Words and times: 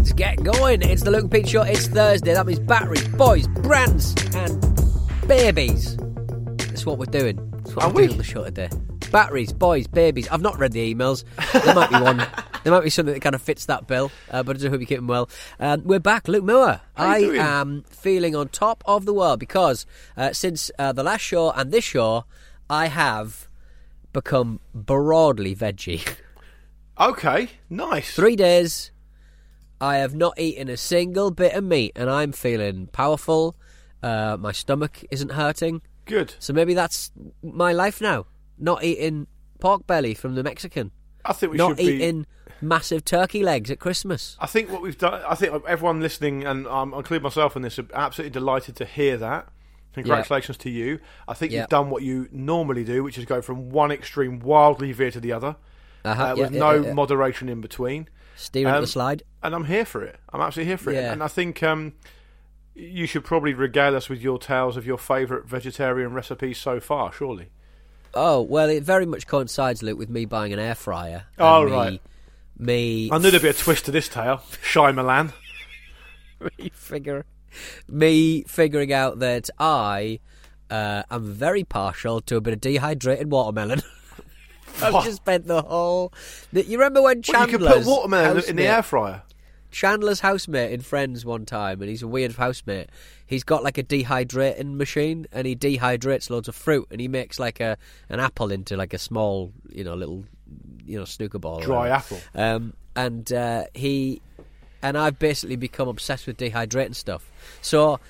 Let's 0.00 0.14
get 0.14 0.42
going. 0.42 0.80
It's 0.80 1.02
the 1.02 1.10
Luke 1.10 1.24
and 1.24 1.30
Pete 1.30 1.46
Show. 1.46 1.60
It's 1.60 1.86
Thursday. 1.86 2.32
That 2.32 2.46
means 2.46 2.58
batteries, 2.58 3.06
boys, 3.08 3.46
brands, 3.46 4.14
and 4.34 4.58
babies. 5.28 5.94
That's 6.56 6.86
what 6.86 6.96
we're 6.96 7.04
doing. 7.04 7.36
That's 7.58 7.76
what 7.76 7.84
Are 7.84 7.90
we're 7.92 8.06
doing 8.06 8.12
on 8.12 8.16
the 8.16 8.24
show 8.24 8.42
today. 8.44 8.70
Batteries, 9.12 9.52
boys, 9.52 9.86
babies. 9.86 10.26
I've 10.30 10.40
not 10.40 10.58
read 10.58 10.72
the 10.72 10.94
emails. 10.94 11.24
There 11.52 11.74
might 11.74 11.90
be 11.90 12.00
one. 12.00 12.16
there 12.64 12.72
might 12.72 12.82
be 12.82 12.88
something 12.88 13.12
that 13.12 13.20
kind 13.20 13.34
of 13.34 13.42
fits 13.42 13.66
that 13.66 13.86
bill. 13.86 14.10
Uh, 14.30 14.42
but 14.42 14.56
I 14.56 14.60
do 14.60 14.70
hope 14.70 14.80
you're 14.80 14.86
keeping 14.86 15.06
well. 15.06 15.28
Um, 15.58 15.82
we're 15.84 16.00
back. 16.00 16.28
Luke 16.28 16.44
Moore. 16.44 16.80
How 16.94 17.06
I 17.06 17.18
you 17.18 17.26
doing? 17.26 17.40
am 17.42 17.84
feeling 17.90 18.34
on 18.34 18.48
top 18.48 18.82
of 18.86 19.04
the 19.04 19.12
world 19.12 19.38
because 19.38 19.84
uh, 20.16 20.32
since 20.32 20.70
uh, 20.78 20.92
the 20.92 21.02
last 21.02 21.20
show 21.20 21.50
and 21.50 21.72
this 21.72 21.84
show, 21.84 22.24
I 22.70 22.86
have 22.86 23.48
become 24.14 24.60
broadly 24.74 25.54
veggie. 25.54 26.10
Okay, 26.98 27.48
nice. 27.70 28.14
Three 28.14 28.36
days, 28.36 28.90
I 29.80 29.96
have 29.96 30.14
not 30.14 30.38
eaten 30.38 30.68
a 30.68 30.76
single 30.76 31.30
bit 31.30 31.54
of 31.54 31.64
meat, 31.64 31.92
and 31.96 32.10
I'm 32.10 32.32
feeling 32.32 32.88
powerful. 32.88 33.56
Uh, 34.02 34.36
my 34.38 34.52
stomach 34.52 35.02
isn't 35.10 35.32
hurting, 35.32 35.82
Good. 36.06 36.34
so 36.38 36.52
maybe 36.52 36.74
that's 36.74 37.10
my 37.42 37.72
life 37.72 38.00
now. 38.00 38.26
Not 38.58 38.82
eating 38.84 39.26
pork 39.58 39.86
belly 39.86 40.14
from 40.14 40.34
the 40.34 40.42
Mexican. 40.42 40.90
I 41.24 41.32
think 41.34 41.52
we 41.52 41.58
not 41.58 41.70
should 41.70 41.76
be. 41.78 41.82
eating 41.84 42.26
massive 42.62 43.04
turkey 43.04 43.42
legs 43.42 43.70
at 43.70 43.78
Christmas. 43.78 44.36
I 44.40 44.46
think 44.46 44.70
what 44.70 44.80
we've 44.82 44.96
done. 44.98 45.22
I 45.26 45.34
think 45.34 45.62
everyone 45.66 46.00
listening, 46.00 46.44
and 46.44 46.66
um, 46.66 46.94
I 46.94 46.98
include 46.98 47.22
myself 47.22 47.56
in 47.56 47.62
this, 47.62 47.78
are 47.78 47.86
absolutely 47.94 48.32
delighted 48.32 48.76
to 48.76 48.84
hear 48.84 49.16
that. 49.18 49.48
Congratulations 49.92 50.56
to 50.58 50.70
you. 50.70 51.00
I 51.26 51.34
think 51.34 51.52
Yeah. 51.52 51.60
you've 51.60 51.68
done 51.68 51.90
what 51.90 52.02
you 52.02 52.28
normally 52.30 52.84
do, 52.84 53.02
which 53.02 53.18
is 53.18 53.24
go 53.24 53.42
from 53.42 53.70
one 53.70 53.90
extreme 53.90 54.38
wildly 54.40 54.92
veer 54.92 55.10
to 55.10 55.20
the 55.20 55.32
other, 55.32 55.56
Uh-huh, 56.04 56.22
uh, 56.22 56.34
with 56.36 56.52
yeah, 56.52 56.58
no 56.58 56.70
yeah, 56.72 56.86
yeah. 56.88 56.92
moderation 56.94 57.48
in 57.48 57.60
between. 57.60 58.08
Steering 58.40 58.72
um, 58.72 58.80
the 58.80 58.86
slide. 58.86 59.22
And 59.42 59.54
I'm 59.54 59.66
here 59.66 59.84
for 59.84 60.02
it. 60.02 60.18
I'm 60.32 60.40
absolutely 60.40 60.70
here 60.70 60.78
for 60.78 60.90
it. 60.90 61.04
And 61.04 61.22
I 61.22 61.28
think 61.28 61.62
um, 61.62 61.92
you 62.74 63.04
should 63.04 63.22
probably 63.22 63.52
regale 63.52 63.94
us 63.94 64.08
with 64.08 64.22
your 64.22 64.38
tales 64.38 64.78
of 64.78 64.86
your 64.86 64.96
favourite 64.96 65.44
vegetarian 65.44 66.14
recipes 66.14 66.56
so 66.56 66.80
far. 66.80 67.12
Surely. 67.12 67.48
Oh 68.14 68.40
well, 68.40 68.70
it 68.70 68.82
very 68.82 69.04
much 69.04 69.26
coincides, 69.26 69.82
Luke, 69.82 69.98
with 69.98 70.08
me 70.08 70.24
buying 70.24 70.54
an 70.54 70.58
air 70.58 70.74
fryer. 70.74 71.24
Oh, 71.38 71.66
me, 71.66 71.70
right. 71.70 72.02
Me 72.58 73.10
I 73.12 73.18
knew 73.18 73.30
there'd 73.30 73.42
be 73.42 73.48
a 73.48 73.52
twist 73.52 73.84
to 73.84 73.90
this 73.90 74.08
tale. 74.08 74.42
Shy 74.62 74.90
Milan. 74.90 75.34
me 76.58 76.70
figure 76.72 77.26
me 77.88 78.44
figuring 78.44 78.90
out 78.90 79.18
that 79.18 79.50
I 79.58 80.20
uh, 80.70 81.02
am 81.10 81.24
very 81.24 81.64
partial 81.64 82.22
to 82.22 82.36
a 82.36 82.40
bit 82.40 82.54
of 82.54 82.60
dehydrated 82.62 83.30
watermelon. 83.30 83.82
I've 84.82 84.94
What? 84.94 85.04
just 85.04 85.16
spent 85.18 85.46
the 85.46 85.62
whole. 85.62 86.12
You 86.52 86.78
remember 86.78 87.02
when 87.02 87.22
Well, 87.28 87.46
you 87.46 87.48
Chandler's 87.48 87.50
could 87.74 87.84
put 87.84 87.86
watermelon 87.86 88.42
in 88.48 88.56
the 88.56 88.66
air 88.66 88.82
fryer. 88.82 89.22
Chandler's 89.70 90.18
housemate 90.20 90.72
in 90.72 90.80
Friends 90.80 91.24
one 91.24 91.46
time, 91.46 91.80
and 91.80 91.88
he's 91.88 92.02
a 92.02 92.08
weird 92.08 92.32
housemate. 92.32 92.88
He's 93.24 93.44
got 93.44 93.62
like 93.62 93.78
a 93.78 93.84
dehydrating 93.84 94.74
machine, 94.74 95.26
and 95.32 95.46
he 95.46 95.54
dehydrates 95.54 96.28
loads 96.28 96.48
of 96.48 96.56
fruit, 96.56 96.88
and 96.90 97.00
he 97.00 97.06
makes 97.06 97.38
like 97.38 97.60
a 97.60 97.76
an 98.08 98.18
apple 98.18 98.50
into 98.50 98.76
like 98.76 98.92
a 98.92 98.98
small, 98.98 99.52
you 99.68 99.84
know, 99.84 99.94
little, 99.94 100.24
you 100.84 100.98
know, 100.98 101.04
snooker 101.04 101.38
ball. 101.38 101.60
Dry 101.60 101.88
whatever. 101.88 101.94
apple. 101.94 102.20
Um, 102.34 102.74
and 102.96 103.32
uh, 103.32 103.64
he 103.74 104.20
and 104.82 104.98
I've 104.98 105.18
basically 105.20 105.56
become 105.56 105.86
obsessed 105.86 106.26
with 106.26 106.38
dehydrating 106.38 106.96
stuff. 106.96 107.30
So 107.62 108.00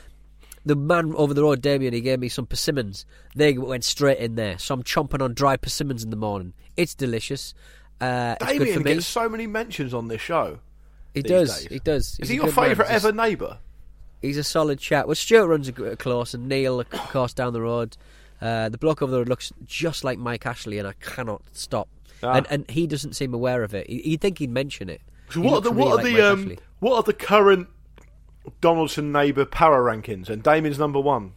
the 0.64 0.76
man 0.76 1.14
over 1.14 1.32
the 1.34 1.42
road, 1.42 1.62
Damien, 1.62 1.92
he 1.94 2.00
gave 2.00 2.18
me 2.20 2.28
some 2.28 2.46
persimmons. 2.46 3.06
They 3.34 3.56
went 3.56 3.84
straight 3.84 4.18
in 4.18 4.34
there. 4.34 4.58
So 4.58 4.74
I'm 4.74 4.82
chomping 4.82 5.22
on 5.22 5.34
dry 5.34 5.56
persimmons 5.56 6.04
in 6.04 6.10
the 6.10 6.16
morning. 6.16 6.52
It's 6.76 6.94
delicious. 6.94 7.54
Uh, 8.00 8.36
it's 8.40 8.52
good 8.52 8.58
for 8.58 8.64
Damien 8.64 8.82
me. 8.82 8.94
gets 8.94 9.06
so 9.06 9.28
many 9.28 9.46
mentions 9.46 9.92
on 9.94 10.08
this 10.08 10.20
show. 10.20 10.58
He 11.14 11.22
does. 11.22 11.60
days. 11.62 11.68
He 11.68 11.78
does. 11.80 12.18
Is 12.20 12.28
he 12.28 12.36
your 12.36 12.48
favourite 12.48 12.90
ever 12.90 13.12
neighbour? 13.12 13.58
He's 14.22 14.36
a 14.36 14.44
solid 14.44 14.78
chap. 14.78 15.06
Well, 15.06 15.14
Stuart 15.14 15.46
runs 15.48 15.68
a, 15.68 15.72
close, 15.96 16.34
and 16.34 16.48
Neil, 16.48 16.80
of 16.80 16.90
course, 16.90 17.32
down 17.32 17.52
the 17.52 17.62
road. 17.62 17.96
Uh, 18.40 18.68
the 18.68 18.78
block 18.78 19.02
over 19.02 19.10
the 19.10 19.18
road 19.18 19.28
looks 19.28 19.52
just 19.66 20.04
like 20.04 20.18
Mike 20.18 20.46
Ashley, 20.46 20.78
and 20.78 20.86
I 20.86 20.92
cannot 21.00 21.42
stop. 21.52 21.88
Ah. 22.22 22.34
And, 22.34 22.46
and 22.50 22.70
he 22.70 22.86
doesn't 22.86 23.14
seem 23.14 23.32
aware 23.34 23.62
of 23.62 23.74
it. 23.74 23.86
He- 23.88 24.10
You'd 24.10 24.20
think 24.20 24.38
he'd 24.38 24.50
mention 24.50 24.88
it. 24.90 25.00
So 25.30 25.40
what 25.40 25.54
are 25.54 25.60
the 25.60 25.70
really 25.72 25.82
what 25.84 25.92
are 25.92 26.02
like 26.02 26.04
the 26.14 26.20
um 26.22 26.56
what 26.80 26.96
are 26.96 27.02
the 27.02 27.12
current 27.12 27.68
Donaldson 28.60 29.12
neighbour 29.12 29.44
power 29.44 29.82
rankings? 29.84 30.28
And 30.28 30.42
Damien's 30.42 30.78
number 30.78 31.00
one. 31.00 31.32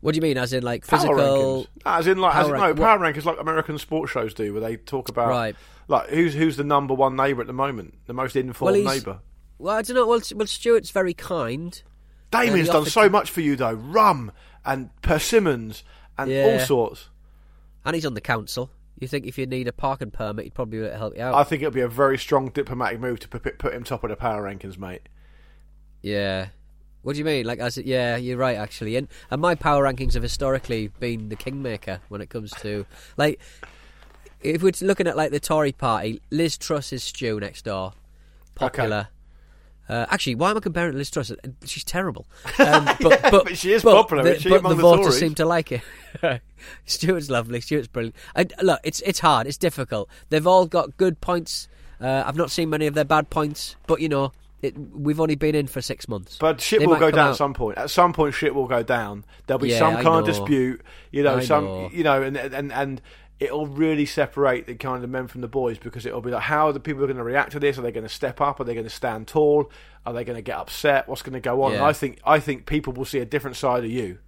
What 0.00 0.12
do 0.12 0.16
you 0.16 0.22
mean? 0.22 0.36
As 0.38 0.52
in, 0.52 0.62
like 0.62 0.86
Power 0.86 0.98
physical? 1.00 1.16
rankings. 1.16 1.66
As 1.84 2.06
in 2.06 2.18
like 2.18 2.36
as 2.36 2.46
in, 2.48 2.52
power 2.54 2.58
no 2.58 2.64
rank- 2.66 2.78
power 2.78 2.98
rankings 2.98 3.24
like 3.24 3.40
American 3.40 3.78
sports 3.78 4.12
shows 4.12 4.34
do, 4.34 4.52
where 4.52 4.60
they 4.60 4.76
talk 4.76 5.08
about 5.08 5.28
Right. 5.28 5.56
like 5.88 6.10
who's 6.10 6.34
who's 6.34 6.56
the 6.56 6.64
number 6.64 6.94
one 6.94 7.16
neighbour 7.16 7.40
at 7.40 7.46
the 7.46 7.52
moment, 7.52 7.94
the 8.06 8.12
most 8.12 8.36
informed 8.36 8.76
Well, 8.84 8.94
neighbour. 8.94 9.18
Well, 9.58 9.74
I 9.76 9.82
don't 9.82 9.96
know. 9.96 10.06
Well, 10.06 10.20
well, 10.34 10.46
Stuart's 10.46 10.90
very 10.90 11.14
kind. 11.14 11.80
Damien's 12.30 12.68
done 12.68 12.84
so 12.84 13.04
to- 13.04 13.10
much 13.10 13.30
for 13.30 13.40
you 13.40 13.56
though, 13.56 13.72
rum 13.72 14.32
and 14.64 14.90
persimmons 15.00 15.82
and 16.18 16.30
Yeah. 16.30 16.44
all 16.44 16.58
sorts. 16.60 17.08
And 17.84 17.94
he's 17.94 18.04
on 18.06 18.14
the 18.14 18.20
council. 18.20 18.70
You 18.98 19.08
think 19.08 19.26
if 19.26 19.38
you 19.38 19.46
need 19.46 19.68
a 19.68 19.72
parking 19.72 20.10
permit, 20.10 20.44
he'd 20.44 20.54
probably 20.54 20.78
be 20.78 20.84
able 20.84 20.92
to 20.92 20.98
help 20.98 21.16
you 21.16 21.22
out. 21.22 21.34
I 21.34 21.44
think 21.44 21.62
it'd 21.62 21.74
be 21.74 21.80
a 21.82 21.88
very 21.88 22.18
strong 22.18 22.48
diplomatic 22.50 22.98
move 23.00 23.20
to 23.20 23.28
put, 23.28 23.58
put 23.58 23.74
him 23.74 23.84
top 23.84 24.02
of 24.04 24.10
the 24.10 24.16
power 24.16 24.42
rankings, 24.42 24.78
mate. 24.78 25.02
Yeah. 26.02 26.48
What 27.02 27.12
do 27.12 27.20
you 27.20 27.24
mean? 27.24 27.46
Like, 27.46 27.60
as 27.60 27.76
yeah, 27.78 28.16
you're 28.16 28.36
right 28.36 28.56
actually. 28.56 28.96
And 28.96 29.06
and 29.30 29.40
my 29.40 29.54
power 29.54 29.84
rankings 29.84 30.14
have 30.14 30.22
historically 30.24 30.88
been 30.88 31.28
the 31.28 31.36
kingmaker 31.36 32.00
when 32.08 32.20
it 32.20 32.30
comes 32.30 32.50
to 32.62 32.84
like, 33.16 33.40
if 34.40 34.62
we're 34.62 34.72
looking 34.80 35.06
at 35.06 35.16
like 35.16 35.30
the 35.30 35.38
Tory 35.40 35.70
party, 35.72 36.20
Liz 36.30 36.58
Truss 36.58 36.92
is 36.92 37.04
Stew 37.04 37.38
next 37.38 37.64
door, 37.64 37.92
popular. 38.56 39.08
Uh, 39.88 40.04
actually, 40.10 40.34
why 40.34 40.50
am 40.50 40.56
I 40.56 40.60
comparing 40.60 40.90
to 40.92 40.98
Liz 40.98 41.12
Truss? 41.12 41.30
She's 41.64 41.84
terrible. 41.84 42.26
Um, 42.58 42.86
but, 43.00 43.22
but, 43.22 43.44
but 43.44 43.56
she 43.56 43.72
is 43.72 43.82
popular, 43.84 44.24
The, 44.24 44.40
she, 44.40 44.48
but 44.48 44.62
the 44.64 44.70
the 44.70 44.74
voters 44.74 45.04
Tories? 45.06 45.18
seem 45.20 45.34
to 45.36 45.44
like 45.44 45.70
it. 45.70 45.82
Stuart's 46.86 47.30
lovely. 47.30 47.60
Stuart's 47.60 47.86
brilliant. 47.86 48.16
I, 48.34 48.46
look, 48.62 48.80
it's 48.82 49.00
it's 49.02 49.20
hard. 49.20 49.46
It's 49.46 49.58
difficult. 49.58 50.08
They've 50.30 50.46
all 50.46 50.66
got 50.66 50.96
good 50.96 51.20
points. 51.20 51.68
Uh, 52.00 52.24
I've 52.26 52.36
not 52.36 52.50
seen 52.50 52.68
many 52.70 52.88
of 52.88 52.94
their 52.94 53.04
bad 53.04 53.30
points, 53.30 53.76
but 53.86 54.00
you 54.00 54.08
know, 54.08 54.32
it, 54.66 54.78
we've 54.94 55.20
only 55.20 55.34
been 55.36 55.54
in 55.54 55.66
for 55.66 55.80
six 55.80 56.08
months. 56.08 56.36
But 56.38 56.60
shit 56.60 56.80
They 56.80 56.86
will 56.86 56.96
go 56.98 57.10
down 57.10 57.28
out- 57.28 57.30
at 57.30 57.36
some 57.36 57.54
point. 57.54 57.78
At 57.78 57.90
some 57.90 58.12
point, 58.12 58.34
shit 58.34 58.54
will 58.54 58.66
go 58.68 58.82
down. 58.82 59.24
There'll 59.46 59.58
be 59.58 59.70
Yeah, 59.70 59.78
some 59.78 59.96
I 59.96 60.02
kind 60.02 60.20
of 60.20 60.26
dispute, 60.26 60.82
you 61.10 61.22
know, 61.22 61.36
I 61.36 61.40
some, 61.44 61.64
know. 61.64 61.90
you 61.92 62.04
know, 62.04 62.22
and 62.22 62.36
and 62.36 62.72
and 62.72 63.00
it'll 63.38 63.66
really 63.66 64.06
separate 64.06 64.66
the 64.66 64.74
kind 64.74 65.04
of 65.04 65.10
men 65.10 65.26
from 65.28 65.42
the 65.42 65.48
boys 65.48 65.76
because 65.78 66.06
it'll 66.06 66.22
be 66.22 66.30
like, 66.30 66.42
how 66.42 66.68
are 66.68 66.72
the 66.72 66.80
people 66.80 67.04
going 67.04 67.16
to 67.18 67.22
react 67.22 67.52
to 67.52 67.60
this? 67.60 67.76
Are 67.78 67.82
they 67.82 67.92
going 67.92 68.06
to 68.06 68.12
step 68.12 68.40
up? 68.40 68.60
Are 68.60 68.64
they 68.64 68.72
going 68.74 68.84
to 68.86 68.90
stand 68.90 69.28
tall? 69.28 69.70
Are 70.06 70.12
they 70.14 70.24
going 70.24 70.36
to 70.36 70.42
get 70.42 70.56
upset? 70.56 71.06
What's 71.08 71.20
going 71.22 71.34
to 71.34 71.40
go 71.40 71.62
on? 71.62 71.72
Yeah. 71.72 71.84
I 71.84 71.92
think 71.92 72.18
I 72.24 72.40
think 72.40 72.64
people 72.66 72.92
will 72.94 73.04
see 73.04 73.18
a 73.18 73.26
different 73.26 73.56
side 73.56 73.84
of 73.84 73.90
you. 73.90 74.18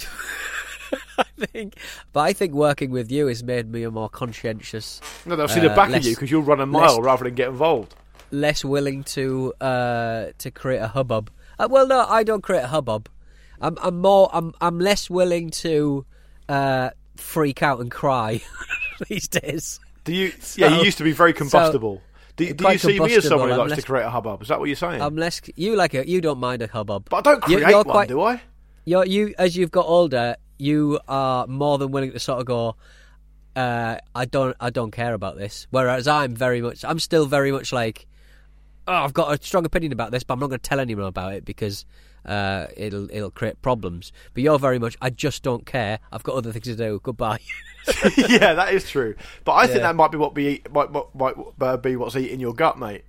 I 1.18 1.24
think, 1.46 1.74
but 2.12 2.20
I 2.20 2.32
think 2.32 2.52
working 2.54 2.90
with 2.90 3.10
you 3.10 3.26
has 3.26 3.42
made 3.42 3.70
me 3.70 3.82
a 3.82 3.90
more 3.90 4.08
conscientious, 4.08 5.00
No, 5.26 5.36
they'll 5.36 5.48
see 5.48 5.60
Uh, 5.60 5.64
the 5.64 5.68
back 5.70 5.90
less- 5.90 6.00
of 6.02 6.06
you 6.06 6.14
because 6.14 6.30
you'll 6.30 6.42
run 6.42 6.60
a 6.60 6.66
mile 6.66 6.94
less- 6.96 7.00
rather 7.04 7.24
than 7.24 7.34
get 7.34 7.48
involved. 7.48 7.94
Less 8.30 8.64
willing 8.64 9.04
to 9.04 9.52
uh, 9.60 10.26
to 10.38 10.50
create 10.50 10.78
a 10.80 10.88
hubbub. 10.88 11.30
Uh, 11.58 11.68
well, 11.70 11.86
no, 11.86 12.04
I 12.06 12.22
don't 12.22 12.42
create 12.42 12.62
a 12.64 12.68
hubbub. 12.68 13.08
I'm, 13.60 13.76
I'm 13.82 14.00
more. 14.00 14.30
I'm 14.32 14.54
I'm 14.60 14.78
less 14.78 15.10
willing 15.10 15.50
to 15.62 16.06
uh, 16.48 16.90
freak 17.16 17.62
out 17.62 17.80
and 17.80 17.90
cry 17.90 18.40
these 19.08 19.28
days. 19.28 19.80
Do 20.04 20.14
you? 20.14 20.32
yeah, 20.56 20.68
you 20.76 20.84
used 20.84 20.98
to 20.98 21.04
be 21.04 21.12
very 21.12 21.32
combustible. 21.32 22.00
do, 22.36 22.52
do 22.54 22.70
you 22.72 22.78
see 22.78 23.00
me 23.00 23.14
as 23.16 23.26
someone 23.26 23.50
who 23.50 23.56
likes 23.56 23.74
to 23.76 23.82
create 23.82 24.04
a 24.04 24.10
hubbub? 24.10 24.40
Is 24.42 24.48
that 24.48 24.58
what 24.60 24.66
you're 24.66 24.76
saying? 24.76 25.02
I'm 25.02 25.16
less. 25.16 25.40
You 25.56 25.74
like 25.76 25.94
it. 25.94 26.06
You 26.06 26.20
don't 26.20 26.38
mind 26.38 26.62
a 26.62 26.68
hubbub, 26.68 27.08
but 27.10 27.16
I 27.18 27.20
don't 27.32 27.48
You- 27.48 27.56
create 27.58 27.70
you're 27.70 27.78
one, 27.78 27.84
quite- 27.84 28.08
do 28.08 28.20
I? 28.22 28.40
You're, 28.84 29.04
you 29.04 29.34
as 29.36 29.54
you've 29.56 29.70
got 29.70 29.84
older, 29.84 30.36
you 30.56 30.98
are 31.08 31.46
more 31.46 31.76
than 31.76 31.90
willing 31.90 32.12
to 32.12 32.18
sort 32.18 32.40
of 32.40 32.46
go. 32.46 32.76
Uh, 33.54 33.98
I 34.14 34.24
don't. 34.24 34.56
I 34.60 34.70
don't 34.70 34.92
care 34.92 35.12
about 35.14 35.36
this. 35.36 35.66
Whereas 35.70 36.06
I'm 36.06 36.34
very 36.36 36.62
much. 36.62 36.84
I'm 36.84 36.98
still 37.00 37.26
very 37.26 37.50
much 37.52 37.72
like. 37.72 38.06
Oh, 38.88 38.92
I've 39.04 39.14
got 39.14 39.32
a 39.38 39.44
strong 39.44 39.64
opinion 39.64 39.92
about 39.92 40.10
this, 40.10 40.24
but 40.24 40.34
I'm 40.34 40.40
not 40.40 40.48
going 40.48 40.58
to 40.60 40.68
tell 40.68 40.80
anyone 40.80 41.06
about 41.06 41.34
it 41.34 41.44
because 41.44 41.84
uh, 42.24 42.66
it'll 42.76 43.08
it'll 43.10 43.30
create 43.30 43.60
problems. 43.62 44.12
But 44.34 44.42
you're 44.42 44.58
very 44.58 44.78
much, 44.78 44.96
I 45.00 45.10
just 45.10 45.42
don't 45.42 45.64
care. 45.66 46.00
I've 46.10 46.22
got 46.24 46.34
other 46.34 46.50
things 46.52 46.64
to 46.66 46.74
do. 46.76 47.00
Goodbye. 47.02 47.38
yeah, 48.16 48.54
that 48.54 48.74
is 48.74 48.88
true. 48.90 49.14
But 49.44 49.52
I 49.52 49.66
think 49.66 49.76
Yeah. 49.78 49.82
that 49.88 49.96
might 49.96 50.10
be 50.10 50.18
what 50.18 50.34
be 50.34 50.62
might, 50.72 50.90
might, 50.90 51.14
might 51.14 51.34
uh, 51.60 51.76
be 51.76 51.96
what's 51.96 52.16
eating 52.16 52.40
your 52.40 52.52
gut, 52.54 52.78
mate. 52.78 53.04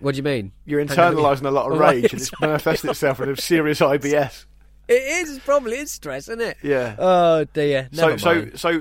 what 0.00 0.12
do 0.12 0.16
you 0.16 0.22
mean? 0.22 0.52
You're 0.66 0.84
Hang 0.84 0.98
on, 0.98 1.14
internalising 1.14 1.44
a 1.46 1.50
lot 1.50 1.70
of 1.70 1.78
Right. 1.78 2.02
rage, 2.02 2.12
and 2.12 2.22
it's 2.22 2.40
manifesting 2.40 2.90
itself 2.90 3.20
in 3.20 3.28
a 3.30 3.36
serious 3.36 3.80
IBS. 3.80 4.46
It 4.88 4.94
is 5.28 5.38
probably 5.40 5.76
is 5.78 5.92
stress, 5.92 6.28
isn't 6.28 6.40
it? 6.40 6.56
Yeah. 6.62 6.96
Oh 6.98 7.44
dear. 7.44 7.88
So, 7.92 8.06
Never 8.08 8.18
so, 8.18 8.34
mind. 8.34 8.58
so, 8.58 8.80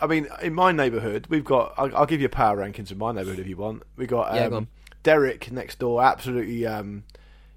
I 0.00 0.06
mean, 0.08 0.26
in 0.42 0.52
my 0.52 0.72
neighbourhood, 0.72 1.28
we've 1.30 1.44
got. 1.44 1.74
I'll, 1.78 1.96
I'll 1.98 2.06
give 2.06 2.20
you 2.20 2.28
power 2.28 2.56
rankings 2.56 2.90
in 2.90 2.98
my 2.98 3.12
neighbourhood 3.12 3.38
if 3.38 3.46
you 3.46 3.56
want. 3.56 3.84
We 3.96 4.06
got 4.06 4.30
um, 4.30 4.36
Yeah, 4.36 4.48
go 4.48 4.56
on. 4.56 4.68
Derek 5.04 5.52
next 5.52 5.78
door. 5.78 6.02
Absolutely, 6.02 6.66
um, 6.66 7.04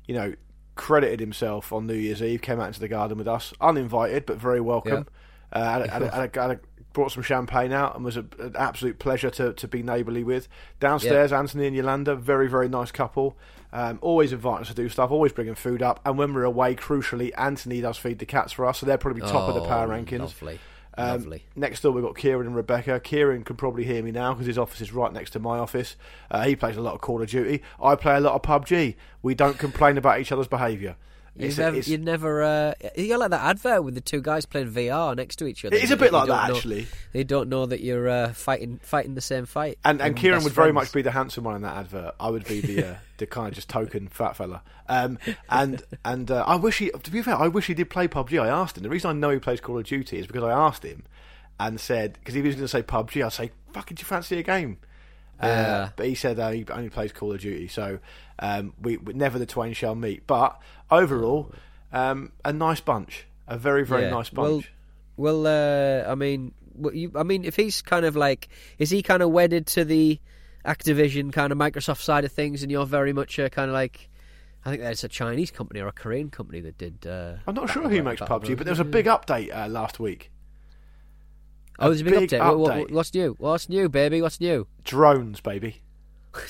you 0.05 0.13
know, 0.13 0.35
credited 0.75 1.19
himself 1.19 1.73
on 1.73 1.87
New 1.87 1.95
Year's 1.95 2.21
Eve. 2.21 2.43
Came 2.43 2.59
out 2.59 2.67
into 2.67 2.79
the 2.79 2.87
garden 2.87 3.17
with 3.17 3.27
us, 3.27 3.51
uninvited 3.59 4.27
but 4.27 4.37
very 4.37 4.61
welcome. 4.61 5.07
Uh, 5.51 5.79
had 5.79 5.89
had 5.89 6.33
had 6.35 6.35
had 6.49 6.59
brought 6.93 7.11
some 7.11 7.23
champagne 7.23 7.71
out 7.71 7.95
and 7.95 8.03
was 8.03 8.17
a, 8.17 8.25
an 8.39 8.55
absolute 8.57 8.97
pleasure 8.99 9.29
to, 9.29 9.53
to 9.53 9.67
be 9.67 9.81
neighbourly 9.83 10.23
with. 10.23 10.47
Downstairs, 10.79 11.31
Anthony 11.31 11.67
and 11.67 11.75
Yolanda, 11.75 12.15
very 12.15 12.47
very 12.49 12.69
nice 12.69 12.91
couple. 12.91 13.37
Um, 13.73 13.99
always 14.01 14.31
inviting 14.33 14.61
us 14.61 14.67
to 14.69 14.73
do 14.73 14.87
stuff, 14.89 15.11
always 15.11 15.31
bringing 15.33 15.55
food 15.55 15.81
up. 15.81 15.99
And 16.05 16.17
when 16.17 16.33
we're 16.33 16.43
away, 16.43 16.75
crucially, 16.75 17.31
Anthony 17.37 17.81
does 17.81 17.97
feed 17.97 18.19
the 18.19 18.25
cats 18.25 18.51
for 18.53 18.65
us, 18.65 18.79
so 18.79 18.85
they're 18.85 18.97
probably 18.97 19.21
top 19.21 19.49
of 19.49 19.55
the 19.55 19.61
power 19.65 19.85
Oh, 19.93 19.95
rankings. 19.97 20.19
Lovely. 20.19 20.59
Um, 20.97 21.09
Lovely. 21.09 21.45
Next 21.55 21.81
door, 21.81 21.91
we've 21.91 22.03
got 22.03 22.17
Kieran 22.17 22.47
and 22.47 22.55
Rebecca. 22.55 22.99
Kieran 22.99 23.43
can 23.43 23.55
probably 23.55 23.83
hear 23.83 24.01
me 24.01 24.11
now 24.11 24.33
because 24.33 24.47
his 24.47 24.57
office 24.57 24.81
is 24.81 24.91
right 24.91 25.13
next 25.13 25.31
to 25.31 25.39
my 25.39 25.59
office. 25.59 25.95
Uh, 26.31 26.43
he 26.45 26.55
plays 26.55 26.75
a 26.75 26.81
lot 26.81 26.95
of 26.95 27.01
Call 27.01 27.21
of 27.21 27.29
Duty. 27.29 27.61
I 27.81 27.95
play 27.95 28.15
a 28.17 28.19
lot 28.19 28.33
of 28.33 28.41
PUBG. 28.41 28.95
We 29.21 29.35
don't 29.35 29.59
complain 29.59 29.97
about 29.97 30.19
each 30.19 30.31
other's 30.31 30.47
behaviour. 30.47 30.95
You've 31.37 31.57
never, 31.57 31.77
you'd 31.77 32.03
never, 32.03 32.43
uh, 32.43 32.73
you're 32.95 33.17
like 33.17 33.29
that 33.31 33.43
advert 33.43 33.83
with 33.83 33.95
the 33.95 34.01
two 34.01 34.21
guys 34.21 34.45
playing 34.45 34.71
VR 34.71 35.15
next 35.15 35.37
to 35.37 35.45
each 35.45 35.63
other. 35.63 35.75
It 35.75 35.83
is 35.83 35.91
a 35.91 35.97
bit 35.97 36.11
like 36.11 36.27
that, 36.27 36.49
know- 36.49 36.55
actually. 36.55 36.87
They 37.13 37.23
don't 37.23 37.49
know 37.49 37.65
that 37.65 37.81
you're 37.81 38.09
uh, 38.09 38.33
fighting, 38.33 38.79
fighting 38.81 39.15
the 39.15 39.21
same 39.21 39.45
fight. 39.45 39.77
and 39.85 40.01
and 40.01 40.15
Kieran 40.15 40.43
would 40.43 40.53
very 40.53 40.73
much 40.73 40.91
be 40.91 41.01
the 41.01 41.11
handsome 41.11 41.43
one 41.43 41.55
in 41.55 41.61
that 41.61 41.77
advert. 41.77 42.15
I 42.19 42.29
would 42.29 42.45
be 42.45 42.61
the 42.61 42.83
uh, 42.83 42.95
the 43.17 43.27
kind 43.27 43.49
of 43.49 43.53
just 43.53 43.69
token 43.69 44.07
fat 44.07 44.35
fella. 44.35 44.61
Um, 44.89 45.19
and 45.49 45.83
and 46.03 46.31
uh, 46.31 46.43
I 46.47 46.55
wish 46.55 46.79
he. 46.79 46.89
To 46.89 47.11
be 47.11 47.21
fair, 47.21 47.35
I 47.35 47.47
wish 47.47 47.67
he 47.67 47.73
did 47.73 47.89
play 47.89 48.07
PUBG. 48.07 48.41
I 48.41 48.47
asked 48.47 48.77
him. 48.77 48.83
The 48.83 48.89
reason 48.89 49.09
I 49.09 49.13
know 49.13 49.29
he 49.29 49.39
plays 49.39 49.61
Call 49.61 49.77
of 49.77 49.85
Duty 49.85 50.17
is 50.19 50.27
because 50.27 50.43
I 50.43 50.51
asked 50.51 50.83
him 50.83 51.03
and 51.59 51.79
said 51.79 52.13
because 52.13 52.35
if 52.35 52.43
he 52.43 52.47
was 52.47 52.55
going 52.55 52.65
to 52.65 52.67
say 52.67 52.83
PUBG, 52.83 53.25
I'd 53.25 53.33
say 53.33 53.51
fucking 53.73 53.95
do 53.95 54.01
you 54.01 54.05
fancy 54.05 54.39
a 54.39 54.43
game? 54.43 54.77
Uh, 55.39 55.89
but 55.95 56.05
he 56.07 56.15
said 56.15 56.39
uh, 56.39 56.49
he 56.51 56.65
only 56.71 56.89
plays 56.89 57.11
Call 57.11 57.31
of 57.33 57.39
Duty, 57.41 57.67
so 57.67 57.99
um, 58.39 58.73
we, 58.81 58.97
we 58.97 59.13
never 59.13 59.37
the 59.39 59.45
twain 59.45 59.73
shall 59.73 59.95
meet. 59.95 60.25
But 60.27 60.59
overall, 60.89 61.51
um, 61.93 62.31
a 62.43 62.51
nice 62.53 62.79
bunch, 62.81 63.27
a 63.47 63.57
very 63.57 63.85
very 63.85 64.03
Yeah. 64.03 64.09
nice 64.11 64.29
bunch. 64.29 64.71
Well, 65.15 65.47
uh, 65.47 66.09
I 66.09 66.15
mean, 66.15 66.53
you, 66.93 67.11
I 67.15 67.23
mean, 67.23 67.43
if 67.45 67.55
he's 67.55 67.81
kind 67.81 68.05
of 68.05 68.15
like, 68.15 68.49
is 68.77 68.89
he 68.89 69.01
kind 69.01 69.23
of 69.23 69.31
wedded 69.31 69.65
to 69.67 69.83
the 69.85 70.19
Activision 70.65 71.31
kind 71.31 71.51
of 71.51 71.57
Microsoft 71.57 72.01
side 72.01 72.25
of 72.25 72.31
things, 72.31 72.61
and 72.61 72.71
you're 72.71 72.85
very 72.85 73.13
much 73.13 73.39
uh, 73.39 73.49
kind 73.49 73.69
of 73.69 73.73
like, 73.73 74.09
I 74.65 74.69
think 74.71 74.81
there's 74.81 75.03
a 75.03 75.07
Chinese 75.07 75.49
company 75.49 75.79
or 75.79 75.87
a 75.87 75.91
Korean 75.93 76.29
company 76.29 76.59
that 76.61 76.77
did. 76.77 77.07
Uh, 77.07 77.35
I'm 77.47 77.55
not 77.55 77.69
sure 77.69 77.87
who 77.87 78.03
makes 78.03 78.21
PUBG, 78.21 78.57
but 78.57 78.65
there 78.65 78.71
was 78.73 78.79
a 78.79 78.83
big 78.85 79.05
update 79.05 79.55
uh, 79.55 79.67
last 79.67 79.99
week. 79.99 80.29
Oh, 81.79 81.89
there's 81.89 82.01
a 82.01 82.03
big, 82.03 82.13
big 82.13 82.29
update. 82.31 82.39
What- 82.45 82.57
what- 82.59 82.71
update. 82.71 82.91
what's 82.91 83.13
new? 83.13 83.35
What's 83.39 83.69
new, 83.69 83.89
baby? 83.89 84.21
What's 84.21 84.39
new? 84.39 84.67
Drones, 84.83 85.39
baby. 85.41 85.81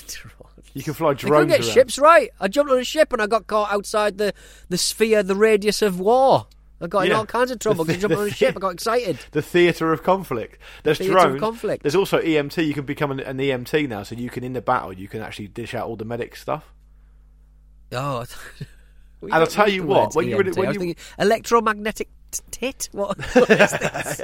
You 0.74 0.82
can 0.82 0.92
fly 0.94 1.10
I 1.10 1.14
drones 1.14 1.48
get 1.50 1.60
around. 1.60 1.70
ships 1.72 1.98
right. 1.98 2.30
I 2.38 2.46
jumped 2.46 2.70
on 2.70 2.78
a 2.78 2.84
ship 2.84 3.12
and 3.12 3.22
I 3.22 3.26
got 3.26 3.46
caught 3.46 3.72
outside 3.72 4.18
the, 4.18 4.34
the 4.68 4.76
sphere, 4.78 5.22
the 5.22 5.34
radius 5.34 5.80
of 5.82 5.98
war. 5.98 6.46
I 6.80 6.86
got 6.86 7.06
in 7.06 7.12
all 7.12 7.26
kinds 7.26 7.50
of 7.50 7.58
trouble 7.58 7.84
The 7.84 7.94
because 7.94 8.04
I 8.04 8.08
jumped 8.08 8.20
on 8.20 8.26
a 8.28 8.30
ship. 8.34 8.54
I 8.56 8.60
got 8.60 8.74
excited. 8.74 9.18
the 9.32 9.42
theatre 9.42 9.92
of 9.92 10.02
conflict. 10.04 10.58
There's 10.84 11.00
of 11.00 11.06
drones. 11.06 11.40
conflict. 11.40 11.82
There's 11.82 11.96
also 11.96 12.20
EMT. 12.20 12.64
You 12.66 12.74
can 12.74 12.84
become 12.84 13.10
an, 13.10 13.18
an 13.20 13.38
EMT 13.38 13.88
now, 13.88 14.02
so 14.04 14.14
you 14.14 14.28
can 14.30 14.44
in 14.44 14.52
the 14.52 14.60
battle 14.60 14.92
you 14.92 15.08
can 15.08 15.20
actually 15.22 15.48
dish 15.48 15.74
out 15.74 15.88
all 15.88 15.96
the 15.96 16.04
medic 16.04 16.36
stuff. 16.36 16.72
Oh, 17.90 18.24
And 19.22 19.32
I'll 19.34 19.46
tell 19.48 19.68
you 19.68 19.82
what, 19.82 20.14
when 20.14 20.28
you 20.28 20.36
were- 20.36 20.44
when 20.44 20.54
you- 20.74 20.78
thinking 20.78 20.96
electromagnetic 21.18 22.08
t- 22.30 22.40
tit. 22.52 22.88
What? 22.92 23.18
what 23.34 23.50
is 23.50 23.70
this? 23.72 24.20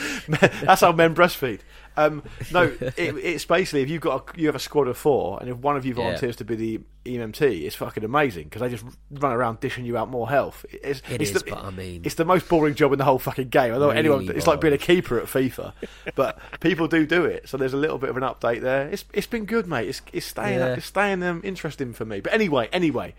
That's 0.28 0.80
how 0.80 0.92
men 0.92 1.14
breastfeed. 1.14 1.60
Um, 1.94 2.22
no, 2.50 2.62
it, 2.80 2.96
it's 2.96 3.44
basically 3.44 3.82
if 3.82 3.90
you've 3.90 4.00
got 4.00 4.30
a, 4.34 4.40
you 4.40 4.46
have 4.46 4.54
a 4.54 4.58
squad 4.60 4.88
of 4.88 4.96
four, 4.96 5.38
and 5.40 5.50
if 5.50 5.58
one 5.58 5.76
of 5.76 5.84
you 5.84 5.90
Yeah. 5.90 6.02
volunteers 6.02 6.36
to 6.36 6.44
be 6.44 6.54
the 6.56 6.80
EMT, 7.04 7.42
it's 7.66 7.76
fucking 7.76 8.02
amazing 8.02 8.44
because 8.44 8.62
they 8.62 8.70
just 8.70 8.84
run 9.10 9.32
around 9.32 9.60
dishing 9.60 9.84
you 9.84 9.98
out 9.98 10.08
more 10.08 10.26
health. 10.28 10.64
It's, 10.70 11.00
It 11.10 11.20
it's 11.20 11.30
is, 11.32 11.42
the, 11.42 11.50
but 11.50 11.62
I 11.62 11.70
mean- 11.70 12.00
it's 12.04 12.14
the 12.14 12.24
most 12.24 12.48
boring 12.48 12.74
job 12.74 12.92
in 12.92 12.98
the 12.98 13.04
whole 13.04 13.18
fucking 13.18 13.48
game. 13.50 13.72
I 13.74 13.78
don't 13.78 13.80
know 13.80 13.90
anyone. 13.90 14.20
Really 14.20 14.36
It's 14.36 14.46
like 14.46 14.60
being 14.60 14.72
a 14.72 14.78
keeper 14.78 15.18
at 15.18 15.26
FIFA, 15.26 15.74
but 16.14 16.38
people 16.60 16.88
do 16.88 17.04
do 17.04 17.26
it. 17.26 17.46
So 17.48 17.58
there's 17.58 17.74
a 17.74 17.78
little 17.78 17.98
bit 17.98 18.08
of 18.08 18.16
an 18.16 18.22
update 18.22 18.62
there. 18.62 18.88
It's 18.88 19.04
it's 19.12 19.26
been 19.26 19.44
good, 19.44 19.66
mate. 19.66 19.88
It's 19.88 20.00
it's 20.14 20.24
staying 20.26 20.60
Yeah. 20.60 20.74
it's 20.74 20.86
staying 20.86 21.22
um, 21.22 21.42
interesting 21.44 21.92
for 21.92 22.06
me. 22.06 22.20
But 22.20 22.32
anyway, 22.32 22.68
anyway. 22.72 23.14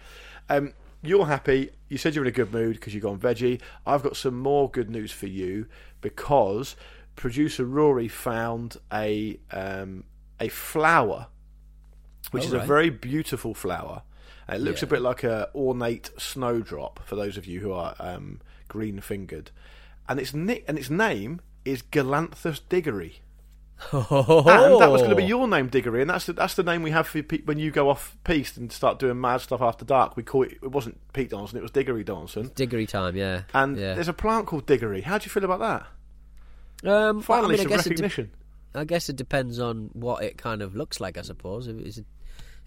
Um, 0.50 0.74
you're 1.06 1.25
happy. 1.25 1.70
You 1.90 1.98
said 1.98 2.16
you're 2.16 2.24
in 2.24 2.30
a 2.30 2.31
good 2.31 2.52
mood 2.54 2.75
because 2.78 2.94
you've 2.94 3.04
gone 3.04 3.20
veggie. 3.20 3.60
I've 3.86 4.02
got 4.02 4.16
some 4.16 4.40
more 4.40 4.70
good 4.72 4.90
news 4.90 5.12
for 5.12 5.28
you 5.28 5.68
because 6.03 6.75
producer 7.15 7.65
Rory 7.65 8.07
found 8.07 8.77
a 8.91 9.39
um, 9.51 10.03
a 10.39 10.50
flower, 10.50 11.27
which 12.29 12.44
is 12.45 12.53
a 12.53 12.59
very 12.67 12.91
beautiful 12.91 13.55
flower. 13.55 14.03
It 14.47 14.59
looks 14.61 14.83
a 14.83 14.88
bit 14.88 15.01
like 15.01 15.23
a 15.23 15.50
ornate 15.55 16.11
snowdrop 16.17 17.00
for 17.05 17.15
those 17.15 17.38
of 17.38 17.45
you 17.47 17.61
who 17.61 17.71
are 17.71 17.95
um, 18.00 18.41
green 18.67 19.00
fingered, 19.00 19.50
and 20.07 20.19
its 20.19 20.33
ni- 20.33 20.63
and 20.67 20.77
its 20.77 20.89
name 20.91 21.39
is 21.65 21.81
Galanthus 21.81 22.59
diggory. 22.69 23.21
And 23.91 24.81
that 24.81 24.89
was 24.91 25.01
going 25.01 25.09
to 25.12 25.15
be 25.15 25.25
your 25.25 25.47
name, 25.47 25.68
Diggory, 25.68 26.01
and 26.01 26.09
that's 26.09 26.25
the, 26.25 26.33
that's 26.33 26.53
the 26.56 26.63
name 26.63 26.83
we 26.83 26.91
have 26.91 27.07
for 27.07 27.21
pe- 27.24 27.41
when 27.44 27.59
you 27.59 27.71
go 27.71 27.89
off 27.89 28.18
piste 28.24 28.57
and 28.57 28.71
start 28.71 29.00
doing 29.00 29.19
mad 29.19 29.41
stuff 29.41 29.62
after 29.62 29.85
dark. 29.85 30.15
We 30.15 30.24
call 30.24 30.44
it. 30.44 30.53
It 30.63 30.71
wasn't 30.71 31.00
Pete 31.13 31.30
Donaldson; 31.30 31.57
it 31.57 31.62
was 31.62 31.71
Diggory 31.71 32.03
Donaldson. 32.03 32.51
Diggory 32.56 32.88
time, 32.88 33.15
yeah. 33.15 33.44
And 33.53 33.77
yeah. 33.77 33.94
there's 33.94 34.07
a 34.07 34.13
plant 34.13 34.47
called 34.47 34.65
Diggory. 34.65 35.01
How 35.01 35.18
do 35.18 35.25
you 35.25 35.30
feel 35.30 35.44
about 35.45 35.59
that? 36.83 36.89
um, 36.89 37.21
Finally, 37.21 37.56
I 37.56 37.57
mean, 37.57 37.59
I 37.59 37.63
some 37.63 37.69
guess 37.69 37.85
it 37.85 37.89
de- 37.89 37.94
recognition. 37.95 38.31
I 38.75 38.85
guess 38.85 39.09
it 39.09 39.15
depends 39.15 39.59
on 39.59 39.89
what 39.94 40.24
it 40.24 40.38
kind 40.38 40.62
of 40.62 40.75
looks 40.75 41.00
like. 41.00 41.18
I 41.18 41.21
suppose 41.21 41.68
is 41.68 42.00
it 42.00 42.06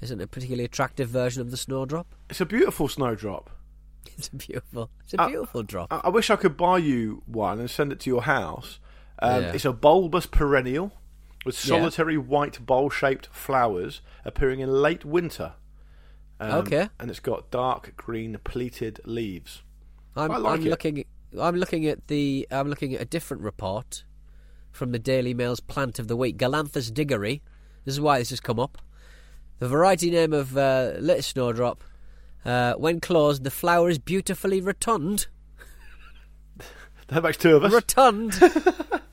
isn't 0.01 0.21
it 0.21 0.25
a 0.25 0.27
particularly 0.29 0.65
attractive 0.65 1.09
version 1.09 1.41
of 1.43 1.51
the 1.51 1.57
snowdrop? 1.57 2.07
it's 2.31 2.41
a 2.41 2.47
beautiful 2.47 2.89
snowdrop. 2.89 3.51
It's 4.17 4.29
a 4.29 4.37
beautiful, 4.37 4.89
it's 5.03 5.15
a 5.19 5.27
beautiful 5.27 5.65
drop. 5.65 5.89
I, 5.93 6.03
I 6.05 6.09
wish 6.11 6.31
I 6.31 6.37
could 6.37 6.57
buy 6.57 6.79
you 6.79 7.23
one 7.27 7.59
and 7.59 7.69
send 7.69 7.91
it 7.93 7.99
to 8.01 8.11
your 8.11 8.23
house. 8.23 8.79
Um, 9.19 9.43
Yeah. 9.43 9.53
It's 9.53 9.65
a 9.65 9.73
bulbous 9.73 10.27
perennial 10.27 10.93
with 11.47 11.65
Yeah. 11.65 11.77
solitary 11.79 12.19
white 12.19 12.67
bowl-shaped 12.67 13.29
flowers 13.33 14.03
appearing 14.25 14.61
in 14.61 14.69
late 14.71 15.05
winter. 15.05 15.55
Um, 16.39 16.51
Okay. 16.67 16.91
and 17.01 17.11
it's 17.11 17.21
got 17.21 17.51
dark 17.51 17.95
green 17.97 18.37
pleated 18.45 19.01
leaves. 19.07 19.63
I'm, 20.15 20.31
I 20.31 20.37
like 20.37 20.61
I'm 20.61 20.67
it. 20.67 20.71
looking. 20.71 21.05
I'm 21.41 21.57
looking 21.57 21.87
at 21.87 22.09
the. 22.09 22.47
I'm 22.51 22.69
looking 22.69 22.95
at 22.95 23.01
a 23.01 23.05
different 23.07 23.43
report 23.43 24.05
from 24.73 24.93
the 24.93 24.99
Daily 24.99 25.33
Mail's 25.33 25.61
Plant 25.61 25.99
of 25.99 26.09
the 26.09 26.17
Week, 26.17 26.37
Galanthus 26.37 26.93
diggory. 26.93 27.43
This 27.85 27.95
is 27.95 28.01
why 28.01 28.19
this 28.19 28.31
has 28.31 28.41
come 28.41 28.59
up. 28.61 28.77
The 29.59 29.69
variety 29.69 30.11
name 30.11 30.33
of 30.35 30.57
uh, 30.59 30.93
little 30.99 31.23
snowdrop. 31.23 31.83
Uh, 32.45 32.75
when 32.75 33.01
closed, 33.01 33.43
the 33.45 33.51
flower 33.51 33.89
is 33.89 33.99
beautifully 33.99 34.61
rotund. 34.61 35.29
That 37.09 37.23
makes 37.23 37.37
two 37.37 37.55
of 37.55 37.63
us. 37.63 37.73
Rotund. 37.73 38.33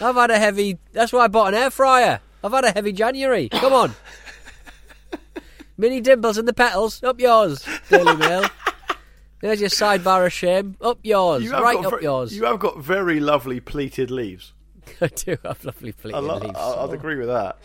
I've 0.00 0.14
had 0.16 0.30
a 0.30 0.38
heavy. 0.38 0.78
That's 0.92 1.12
why 1.12 1.20
I 1.24 1.28
bought 1.28 1.54
an 1.54 1.60
air 1.60 1.70
fryer. 1.70 2.20
I've 2.42 2.52
had 2.52 2.64
a 2.64 2.70
heavy 2.72 2.92
January. 2.92 3.48
Come 3.50 3.72
on. 3.72 3.94
Mini 5.76 6.00
dimples 6.00 6.38
in 6.38 6.44
the 6.46 6.52
petals. 6.52 7.02
Up 7.02 7.20
yours, 7.20 7.66
Daily 7.88 8.16
Mail. 8.16 8.44
There's 9.40 9.60
your 9.60 9.70
sidebar 9.70 10.26
of 10.26 10.32
shame. 10.32 10.76
Up 10.80 10.98
yours. 11.02 11.42
You 11.42 11.52
Right 11.52 11.78
up 11.78 11.90
ver- 11.90 12.00
yours. 12.02 12.36
You 12.36 12.44
have 12.44 12.58
got 12.58 12.78
very 12.82 13.20
lovely 13.20 13.60
pleated 13.60 14.10
leaves. 14.10 14.52
I 15.00 15.06
do 15.08 15.36
have 15.44 15.64
lovely 15.64 15.92
pleated 15.92 16.22
lo- 16.22 16.38
leaves. 16.38 16.56
I- 16.56 16.84
I'd 16.84 16.92
agree 16.92 17.16
with 17.16 17.28
that. 17.28 17.56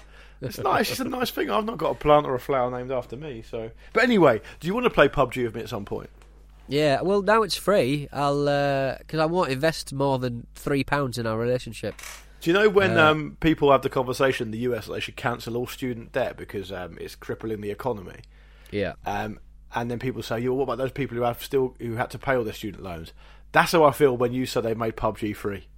It's 0.41 0.57
nice. 0.57 0.91
It's 0.91 0.99
a 0.99 1.05
nice 1.05 1.31
thing. 1.31 1.49
I've 1.49 1.65
not 1.65 1.77
got 1.77 1.91
a 1.91 1.95
plant 1.95 2.25
or 2.25 2.35
a 2.35 2.39
flower 2.39 2.69
named 2.71 2.91
after 2.91 3.17
me. 3.17 3.41
So, 3.49 3.71
but 3.93 4.03
anyway, 4.03 4.41
do 4.59 4.67
you 4.67 4.73
want 4.73 4.83
to 4.85 4.89
play 4.89 5.07
PUBG 5.09 5.43
with 5.43 5.55
me 5.55 5.61
at 5.61 5.69
some 5.69 5.85
point? 5.85 6.09
Yeah, 6.67 7.01
well 7.01 7.21
now 7.21 7.43
it's 7.43 7.55
free. 7.55 8.07
I'll 8.11 8.47
uh, 8.49 8.97
because 8.99 9.19
I 9.19 9.25
won't 9.25 9.51
invest 9.51 9.93
more 9.93 10.17
than 10.19 10.47
three 10.55 10.83
pounds 10.83 11.17
in 11.17 11.25
our 11.27 11.37
relationship. 11.37 11.95
Do 12.45 12.51
you 12.51 12.53
know 12.53 12.69
when 12.69 12.95
Uh, 12.95 13.09
um, 13.11 13.37
people 13.39 13.71
have 13.71 13.81
the 13.81 13.89
conversation 13.89 14.49
in 14.49 14.51
the 14.51 14.59
US 14.69 14.85
that 14.85 14.93
they 14.93 14.99
should 14.99 15.15
cancel 15.15 15.57
all 15.57 15.65
student 15.65 16.11
debt 16.11 16.37
because 16.37 16.71
um, 16.71 16.95
it's 17.01 17.15
crippling 17.15 17.59
the 17.61 17.71
economy? 17.71 18.19
Yeah. 18.69 18.93
Um, 19.03 19.39
and 19.73 19.89
then 19.89 19.97
people 19.97 20.21
say, 20.21 20.41
"Yeah, 20.41 20.49
what 20.49 20.65
about 20.65 20.77
those 20.77 20.91
people 20.91 21.17
who 21.17 21.23
have 21.23 21.41
still 21.41 21.73
who 21.79 21.95
had 21.95 22.11
to 22.11 22.19
pay 22.19 22.35
all 22.35 22.43
their 22.43 22.53
student 22.53 22.83
loans?" 22.83 23.13
That's 23.51 23.71
how 23.71 23.83
I 23.83 23.89
feel 23.89 24.15
when 24.15 24.31
you 24.31 24.45
said 24.45 24.61
they 24.61 24.75
made 24.75 24.95
PUBG 24.95 25.35
free. 25.35 25.69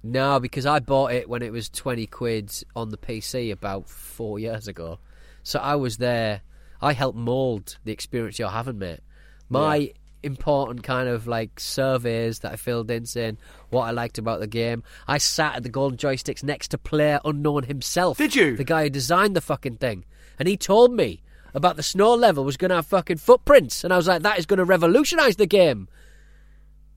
No, 0.00 0.38
because 0.38 0.64
I 0.64 0.78
bought 0.78 1.10
it 1.10 1.28
when 1.28 1.42
it 1.42 1.50
was 1.50 1.68
twenty 1.68 2.06
quid 2.06 2.52
on 2.76 2.90
the 2.90 2.96
PC 2.96 3.50
about 3.50 3.88
four 3.88 4.38
years 4.38 4.68
ago. 4.68 5.00
So 5.42 5.58
I 5.58 5.74
was 5.74 5.96
there. 5.96 6.42
I 6.80 6.92
helped 6.92 7.18
mould 7.18 7.78
the 7.82 7.90
experience 7.90 8.38
you're 8.38 8.50
having, 8.50 8.78
mate. 8.78 9.00
My 9.48 9.92
important 10.22 10.82
kind 10.82 11.08
of 11.08 11.26
like 11.26 11.60
surveys 11.60 12.40
that 12.40 12.52
I 12.52 12.56
filled 12.56 12.90
in 12.90 13.06
saying 13.06 13.38
what 13.70 13.82
I 13.82 13.90
liked 13.90 14.18
about 14.18 14.40
the 14.40 14.46
game. 14.46 14.82
I 15.06 15.18
sat 15.18 15.56
at 15.56 15.62
the 15.62 15.68
golden 15.68 15.96
joysticks 15.98 16.42
next 16.42 16.68
to 16.68 16.78
Player 16.78 17.20
Unknown 17.24 17.64
himself. 17.64 18.18
Did 18.18 18.34
you? 18.34 18.56
The 18.56 18.64
guy 18.64 18.84
who 18.84 18.90
designed 18.90 19.36
the 19.36 19.40
fucking 19.40 19.76
thing. 19.76 20.04
And 20.38 20.48
he 20.48 20.56
told 20.56 20.92
me 20.92 21.22
about 21.54 21.76
the 21.76 21.82
snow 21.82 22.14
level 22.14 22.44
was 22.44 22.56
going 22.56 22.68
to 22.70 22.76
have 22.76 22.86
fucking 22.86 23.16
footprints. 23.18 23.82
And 23.84 23.92
I 23.92 23.96
was 23.96 24.06
like, 24.06 24.22
that 24.22 24.38
is 24.38 24.46
going 24.46 24.58
to 24.58 24.64
revolutionise 24.64 25.36
the 25.36 25.46
game. 25.46 25.88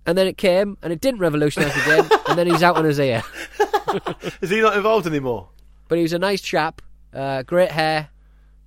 And 0.05 0.17
then 0.17 0.25
it 0.27 0.37
came, 0.37 0.77
and 0.81 0.91
it 0.91 0.99
didn't 0.99 1.19
revolutionise 1.19 1.73
the 1.73 1.95
game. 1.95 2.19
and 2.27 2.37
then 2.37 2.47
he's 2.47 2.63
out 2.63 2.75
on 2.75 2.85
his 2.85 2.99
ear. 2.99 3.23
Is 4.41 4.49
he 4.49 4.59
not 4.61 4.75
involved 4.75 5.05
anymore? 5.05 5.49
But 5.87 5.97
he 5.97 6.01
was 6.01 6.13
a 6.13 6.19
nice 6.19 6.41
chap, 6.41 6.81
uh, 7.13 7.43
great 7.43 7.69
hair. 7.71 8.09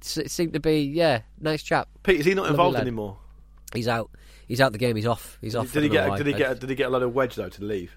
S- 0.02 0.30
seemed 0.32 0.52
to 0.52 0.60
be, 0.60 0.80
yeah, 0.82 1.22
nice 1.40 1.62
chap. 1.62 1.88
Pete, 2.02 2.20
is 2.20 2.26
he 2.26 2.34
not 2.34 2.42
Lovely 2.42 2.52
involved 2.52 2.74
lad. 2.74 2.82
anymore? 2.82 3.16
He's 3.74 3.88
out. 3.88 4.10
He's 4.46 4.60
out 4.60 4.72
the 4.72 4.78
game. 4.78 4.96
He's 4.96 5.06
off. 5.06 5.38
He's 5.40 5.54
off. 5.54 5.72
Did 5.72 5.84
he 5.84 5.90
I 5.90 5.92
don't 5.92 6.08
know 6.08 6.16
get? 6.16 6.18
Did 6.18 6.26
he 6.26 6.32
get? 6.34 6.60
Did 6.60 6.70
he 6.70 6.76
get 6.76 6.86
a 6.86 6.90
lot 6.90 7.02
of 7.02 7.14
wedge 7.14 7.34
though 7.34 7.48
to 7.48 7.64
leave? 7.64 7.96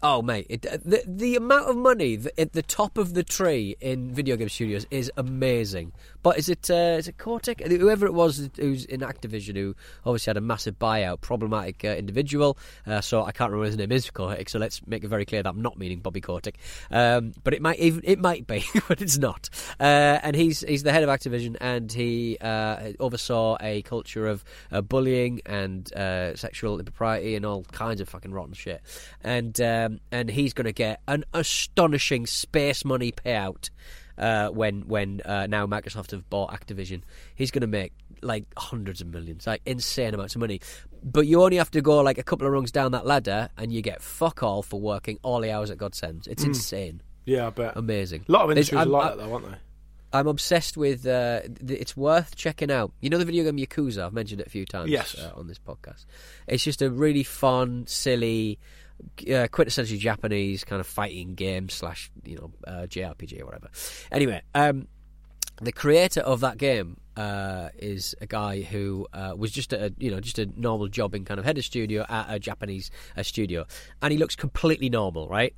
Oh, 0.00 0.22
mate, 0.22 0.46
it, 0.48 0.62
the 0.62 1.02
the 1.06 1.34
amount 1.34 1.68
of 1.68 1.76
money 1.76 2.20
at 2.36 2.52
the 2.52 2.62
top 2.62 2.98
of 2.98 3.14
the 3.14 3.24
tree 3.24 3.76
in 3.80 4.14
video 4.14 4.36
game 4.36 4.48
studios 4.48 4.86
is 4.92 5.10
amazing. 5.16 5.92
But 6.22 6.38
is 6.38 6.48
it 6.48 6.70
uh, 6.70 6.96
is 6.98 7.08
it 7.08 7.18
Kotick? 7.18 7.66
Whoever 7.66 8.06
it 8.06 8.14
was 8.14 8.48
who's 8.56 8.84
in 8.84 9.00
Activision, 9.00 9.56
who 9.56 9.74
obviously 10.06 10.30
had 10.30 10.36
a 10.36 10.40
massive 10.40 10.78
buyout, 10.78 11.20
problematic 11.20 11.84
uh, 11.84 11.88
individual. 11.88 12.58
Uh, 12.86 13.00
so 13.00 13.24
I 13.24 13.32
can't 13.32 13.50
remember 13.50 13.66
his 13.66 13.76
name 13.76 13.90
is 13.90 14.08
Kotick. 14.10 14.48
So 14.48 14.60
let's 14.60 14.86
make 14.86 15.02
it 15.02 15.08
very 15.08 15.24
clear 15.24 15.42
that 15.42 15.48
I'm 15.48 15.62
not 15.62 15.78
meaning 15.78 15.98
Bobby 15.98 16.20
Kotick. 16.20 16.58
Um, 16.92 17.32
but 17.42 17.54
it 17.54 17.60
might 17.60 17.80
even 17.80 18.02
it 18.04 18.20
might 18.20 18.46
be, 18.46 18.64
but 18.88 19.02
it's 19.02 19.18
not. 19.18 19.48
Uh, 19.80 20.20
and 20.22 20.36
he's 20.36 20.60
he's 20.60 20.84
the 20.84 20.92
head 20.92 21.02
of 21.02 21.08
Activision, 21.08 21.56
and 21.60 21.90
he 21.90 22.38
uh, 22.40 22.92
oversaw 23.00 23.56
a 23.60 23.82
culture 23.82 24.28
of 24.28 24.44
uh, 24.70 24.80
bullying 24.80 25.40
and 25.44 25.92
uh, 25.94 26.36
sexual 26.36 26.78
impropriety 26.78 27.34
and 27.34 27.44
all 27.44 27.64
kinds 27.72 28.00
of 28.00 28.08
fucking 28.08 28.32
rotten 28.32 28.54
shit. 28.54 28.80
And 29.24 29.60
um, 29.60 29.87
and 30.12 30.30
he's 30.30 30.52
going 30.54 30.64
to 30.66 30.72
get 30.72 31.00
an 31.08 31.24
astonishing 31.34 32.26
space 32.26 32.84
money 32.84 33.12
payout 33.12 33.70
uh, 34.16 34.48
when 34.48 34.82
when 34.88 35.20
uh, 35.24 35.46
now 35.46 35.66
Microsoft 35.66 36.10
have 36.12 36.28
bought 36.30 36.50
Activision. 36.50 37.02
He's 37.34 37.50
going 37.50 37.60
to 37.62 37.66
make 37.66 37.92
like 38.22 38.44
hundreds 38.56 39.00
of 39.00 39.06
millions, 39.08 39.46
like 39.46 39.62
insane 39.66 40.14
amounts 40.14 40.34
of 40.34 40.40
money. 40.40 40.60
But 41.02 41.26
you 41.26 41.42
only 41.42 41.56
have 41.58 41.70
to 41.72 41.80
go 41.80 42.00
like 42.02 42.18
a 42.18 42.24
couple 42.24 42.46
of 42.46 42.52
rungs 42.52 42.72
down 42.72 42.92
that 42.92 43.06
ladder, 43.06 43.48
and 43.56 43.72
you 43.72 43.82
get 43.82 44.02
fuck 44.02 44.42
all 44.42 44.62
for 44.62 44.80
working 44.80 45.18
all 45.22 45.40
the 45.40 45.52
hours 45.52 45.68
that 45.68 45.76
God 45.76 45.94
sends. 45.94 46.26
It's 46.26 46.42
insane, 46.42 47.02
Yeah, 47.24 47.46
I 47.46 47.50
bet. 47.50 47.72
amazing. 47.76 48.24
A 48.28 48.32
lot 48.32 48.44
of 48.44 48.50
industries 48.50 48.80
are 48.80 48.86
like 48.86 49.16
that, 49.16 49.18
though, 49.24 49.32
aren't 49.32 49.46
they? 49.50 49.56
I'm 50.10 50.26
obsessed 50.26 50.76
with. 50.78 51.06
Uh, 51.06 51.42
th- 51.42 51.78
it's 51.80 51.94
worth 51.96 52.34
checking 52.34 52.70
out. 52.72 52.92
You 53.00 53.10
know 53.10 53.18
the 53.18 53.26
video 53.26 53.44
game 53.44 53.58
Yakuza. 53.58 54.06
I've 54.06 54.14
mentioned 54.14 54.40
it 54.40 54.46
a 54.46 54.50
few 54.50 54.64
times. 54.64 54.90
Yes. 54.90 55.14
uh, 55.16 55.32
on 55.36 55.46
this 55.46 55.58
podcast. 55.58 56.06
It's 56.48 56.64
just 56.64 56.80
a 56.82 56.90
really 56.90 57.22
fun, 57.22 57.84
silly, 57.86 58.58
uh, 59.20 59.48
quintessentially 59.48 59.98
Japanese 59.98 60.64
kind 60.64 60.80
of 60.80 60.86
fighting 60.86 61.34
game 61.34 61.68
slash 61.68 62.10
you 62.24 62.36
know 62.36 62.50
uh, 62.66 62.86
JRPG 62.86 63.40
or 63.40 63.46
whatever. 63.46 63.68
Anyway, 64.10 64.42
um, 64.54 64.88
the 65.60 65.72
creator 65.72 66.20
of 66.20 66.40
that 66.40 66.58
game 66.58 66.98
uh, 67.16 67.70
is 67.76 68.14
a 68.20 68.26
guy 68.26 68.62
who 68.62 69.06
uh, 69.12 69.34
was 69.36 69.50
just 69.50 69.72
a 69.72 69.92
you 69.98 70.10
know 70.10 70.20
just 70.20 70.38
a 70.38 70.46
normal 70.56 70.88
jobbing 70.88 71.24
kind 71.24 71.38
of 71.38 71.44
head 71.44 71.58
of 71.58 71.64
studio 71.64 72.04
at 72.08 72.26
a 72.28 72.38
Japanese 72.38 72.90
uh, 73.16 73.22
studio, 73.22 73.66
and 74.02 74.12
he 74.12 74.18
looks 74.18 74.36
completely 74.36 74.88
normal, 74.88 75.28
right? 75.28 75.54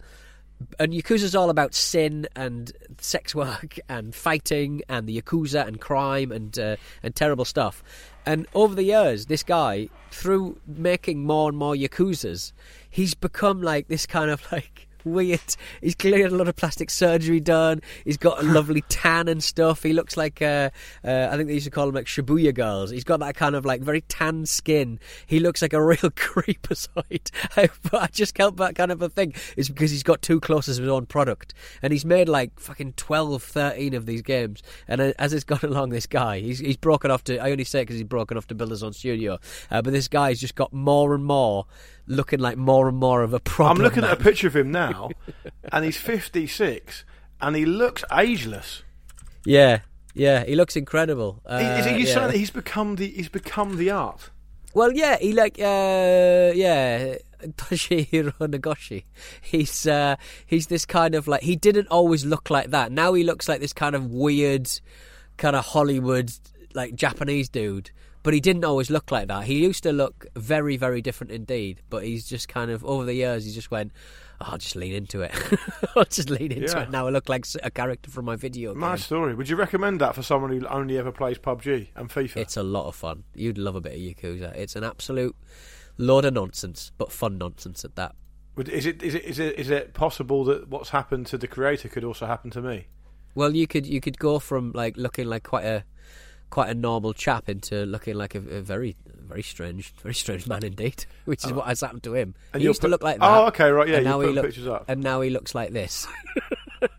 And 0.79 0.93
Yakuza's 0.93 1.35
all 1.35 1.51
about 1.51 1.75
sin 1.75 2.27
and 2.37 2.73
sex 2.99 3.35
work 3.35 3.79
and 3.89 4.15
fighting 4.15 4.83
and 4.89 5.07
the 5.07 5.21
Yakuza 5.21 5.67
and 5.67 5.81
crime 5.81 6.33
and 6.33 6.59
uh, 6.59 6.77
and 7.03 7.15
terrible 7.15 7.45
stuff. 7.45 7.83
And 8.27 8.47
over 8.55 8.75
the 8.75 8.85
years, 8.85 9.27
this 9.27 9.43
guy, 9.43 9.89
through 10.11 10.61
making 10.67 11.25
more 11.25 11.49
and 11.49 11.57
more 11.57 11.75
Yakuzas, 11.75 12.53
he's 12.89 13.15
become 13.15 13.63
like 13.63 13.89
this 13.89 14.07
kind 14.07 14.31
of 14.31 14.43
like 14.53 14.87
weird. 15.05 15.41
He's 15.81 15.95
clearly 15.95 16.23
had 16.23 16.33
a 16.33 16.37
lot 16.37 16.49
of 16.49 16.57
plastic 16.57 16.91
surgery 16.91 17.41
done. 17.41 17.81
He's 18.05 18.17
got 18.17 18.43
a 18.43 18.47
lovely 18.47 18.83
tan 18.89 19.29
and 19.29 19.43
stuff. 19.43 19.83
He 19.83 19.93
looks 19.93 20.17
like 20.17 20.43
uh, 20.43 20.71
uh, 21.05 21.29
I 21.31 21.37
think 21.37 21.49
they 21.49 21.55
used 21.55 21.65
to 21.65 21.71
call 21.71 21.89
him 21.89 21.95
like 21.95 22.07
Shibuya 22.07 22.55
girls. 22.55 22.91
He's 22.91 23.05
got 23.05 23.21
that 23.21 23.35
kind 23.35 23.55
of 23.55 23.65
like 23.65 23.83
very 23.83 24.03
tan 24.03 24.47
skin. 24.47 24.99
He 25.27 25.41
looks 25.41 25.63
like 25.63 25.73
a 25.73 25.83
real 25.85 25.99
creepazoid. 25.99 27.31
but 27.55 28.03
I 28.03 28.09
just 28.13 28.35
can't 28.35 28.57
that 28.57 28.75
kind 28.75 28.93
of 28.93 29.03
a 29.03 29.09
thing. 29.09 29.35
It's 29.57 29.69
because 29.69 29.91
he's 29.91 30.03
got 30.03 30.23
too 30.23 30.41
close 30.41 30.67
to 30.67 30.71
his 30.71 30.81
own 30.81 31.07
product, 31.07 31.55
and 31.83 31.93
he's 31.93 32.05
made 32.05 32.29
like 32.29 32.59
fucking 32.59 32.95
12, 32.95 33.43
13 33.43 33.95
of 33.95 34.07
these 34.07 34.23
games. 34.23 34.63
And 34.87 35.01
uh, 35.01 35.13
as 35.19 35.33
it's 35.33 35.45
gone 35.45 35.61
along, 35.63 35.91
this 35.91 36.07
guy 36.07 36.41
he's 36.41 36.59
he's 36.59 36.77
broken 36.77 37.11
off 37.11 37.25
to. 37.25 37.39
I 37.39 37.51
only 37.51 37.65
say 37.65 37.81
it 37.81 37.83
because 37.85 37.97
he's 37.97 38.05
broken 38.05 38.37
off 38.37 38.47
to 38.49 38.55
build 38.55 38.71
his 38.71 38.83
own 38.83 38.93
studio. 38.93 39.39
Uh, 39.71 39.83
but 39.83 39.93
this 39.93 40.09
guy's 40.09 40.41
just 40.41 40.55
got 40.55 40.73
more 40.73 41.15
and 41.15 41.25
more. 41.25 41.67
Looking 42.11 42.41
like 42.41 42.57
more 42.57 42.89
and 42.89 42.97
more 42.97 43.23
of 43.23 43.33
a 43.33 43.41
problem. 43.41 43.79
I'm 43.79 43.83
looking 43.85 44.05
at 44.05 44.13
a 44.13 44.23
picture 44.23 44.49
of 44.49 44.57
him 44.57 44.73
now, 44.73 45.11
and 45.73 45.85
he's 45.85 45.97
56, 45.97 47.05
and 47.41 47.55
he 47.55 47.65
looks 47.65 48.05
ageless. 48.11 48.83
Yeah, 49.45 49.81
yeah, 50.15 50.45
he 50.45 50.57
looks 50.57 50.77
incredible. 50.77 51.41
Uh, 51.49 51.77
is 51.79 51.87
are 51.87 51.91
you 51.91 52.07
yeah. 52.07 52.15
saying 52.15 52.27
that 52.29 52.37
he's 52.37 52.51
become 52.51 52.97
the 52.97 53.09
he's 53.09 53.29
become 53.29 53.77
the 53.77 53.91
art? 53.91 54.31
Well, 54.75 54.93
yeah, 54.93 55.19
he 55.19 55.33
like 55.33 55.59
uh, 55.59 56.53
yeah, 56.55 57.17
Toshihiro 57.43 58.33
Nagoshi. 58.39 59.05
He's 59.41 59.87
uh, 59.87 60.17
he's 60.47 60.67
this 60.67 60.85
kind 60.85 61.15
of 61.15 61.29
like 61.29 61.43
he 61.43 61.57
didn't 61.57 61.89
always 61.89 62.25
look 62.25 62.51
like 62.51 62.71
that. 62.71 62.93
Now 62.93 63.15
he 63.15 63.23
looks 63.23 63.49
like 63.49 63.61
this 63.61 63.73
kind 63.73 63.95
of 63.95 64.07
weird, 64.11 64.69
kind 65.37 65.57
of 65.57 65.65
Hollywood 65.65 66.33
like 66.75 66.95
Japanese 66.95 67.49
dude. 67.49 67.91
But 68.23 68.35
he 68.35 68.41
didn't 68.41 68.65
always 68.67 68.91
look 68.91 69.11
like 69.11 69.29
that. 69.29 69.45
He 69.45 69.63
used 69.63 69.83
to 69.85 69.93
look 69.93 70.27
very, 70.37 70.77
very 70.77 71.01
different 71.01 71.31
indeed. 71.33 71.81
But 71.89 72.05
he's 72.05 72.29
just 72.29 72.49
kind 72.49 72.71
of 72.71 72.85
over 72.85 73.05
the 73.05 73.15
years, 73.15 73.47
he 73.47 73.53
just 73.53 73.71
went, 73.71 73.93
oh, 74.43 74.47
"I'll 74.51 74.59
just 74.59 74.77
lean 74.77 74.93
into 74.93 75.23
it. 75.23 75.33
I'll 75.97 76.05
just 76.05 76.29
lean 76.29 76.53
into 76.53 76.71
Yeah. 76.77 76.83
it." 76.83 76.91
Now 76.91 77.07
I 77.07 77.11
look 77.11 77.29
like 77.31 77.47
a 77.63 77.71
character 77.71 78.11
from 78.11 78.27
my 78.27 78.37
video 78.37 78.73
game. 78.73 78.81
Nice 78.81 79.07
story. 79.07 79.35
Would 79.35 79.49
you 79.49 79.57
recommend 79.57 80.01
that 80.03 80.15
for 80.15 80.23
someone 80.23 80.51
who 80.51 80.67
only 80.67 80.99
ever 80.99 81.13
plays 81.13 81.39
PUBG 81.39 81.89
and 81.97 82.11
FIFA? 82.11 82.37
It's 82.37 82.57
a 82.59 82.63
lot 82.63 82.87
of 82.89 82.95
fun. 82.95 83.25
You'd 83.35 83.57
love 83.59 83.75
a 83.75 83.81
bit 83.81 83.95
of 83.95 83.99
Yakuza. 84.01 84.55
It's 84.55 84.77
an 84.77 84.85
absolute 84.85 85.35
load 85.97 86.27
of 86.27 86.35
nonsense, 86.35 86.93
but 86.99 87.11
fun 87.11 87.39
nonsense 87.39 87.85
at 87.87 87.97
that. 87.97 88.15
Is 88.59 88.85
it 88.85 89.03
is 89.03 89.15
it 89.15 89.25
is 89.25 89.39
it 89.39 89.59
is 89.59 89.71
it 89.71 89.95
possible 89.95 90.45
that 90.45 90.69
what's 90.69 90.91
happened 90.91 91.27
to 91.29 91.39
the 91.39 91.47
creator 91.47 91.89
could 91.89 92.05
also 92.05 92.27
happen 92.27 92.51
to 92.51 92.61
me? 92.61 92.89
Well, 93.35 93.55
you 93.57 93.67
could 93.67 93.87
you 93.87 94.03
could 94.03 94.19
go 94.19 94.39
from 94.39 94.73
like 94.75 94.99
looking 94.99 95.27
like 95.27 95.45
quite 95.45 95.65
a 95.65 95.85
quite 96.51 96.69
a 96.69 96.75
normal 96.75 97.13
chap 97.13 97.49
into 97.49 97.87
looking 97.87 98.15
like 98.15 98.35
a, 98.35 98.39
a 98.39 98.61
very 98.61 98.97
very 99.05 99.43
strange 99.43 99.93
very 100.03 100.15
strange 100.15 100.47
man 100.47 100.65
indeed, 100.65 101.07
which 101.25 101.45
is 101.45 101.53
oh. 101.53 101.57
what 101.57 101.67
has 101.67 101.81
happened 101.81 102.03
to 102.03 102.15
him. 102.15 102.35
And 102.53 102.61
he 102.61 102.69
used 102.69 102.83
to 102.83 102.89
look 102.89 103.03
like 103.03 103.19
oh, 103.21 103.27
that. 103.27 103.39
Oh, 103.39 103.47
okay, 103.47 103.71
right, 103.71 103.89
yeah, 103.89 103.97
and 103.97 104.05
now 104.05 104.21
he 104.21 104.29
look- 104.29 104.47
pictures 104.47 104.67
up. 104.67 104.85
and 104.89 105.03
now 105.03 105.21
he 105.21 105.31
looks 105.31 105.55
like 105.55 105.73
this. 105.73 106.07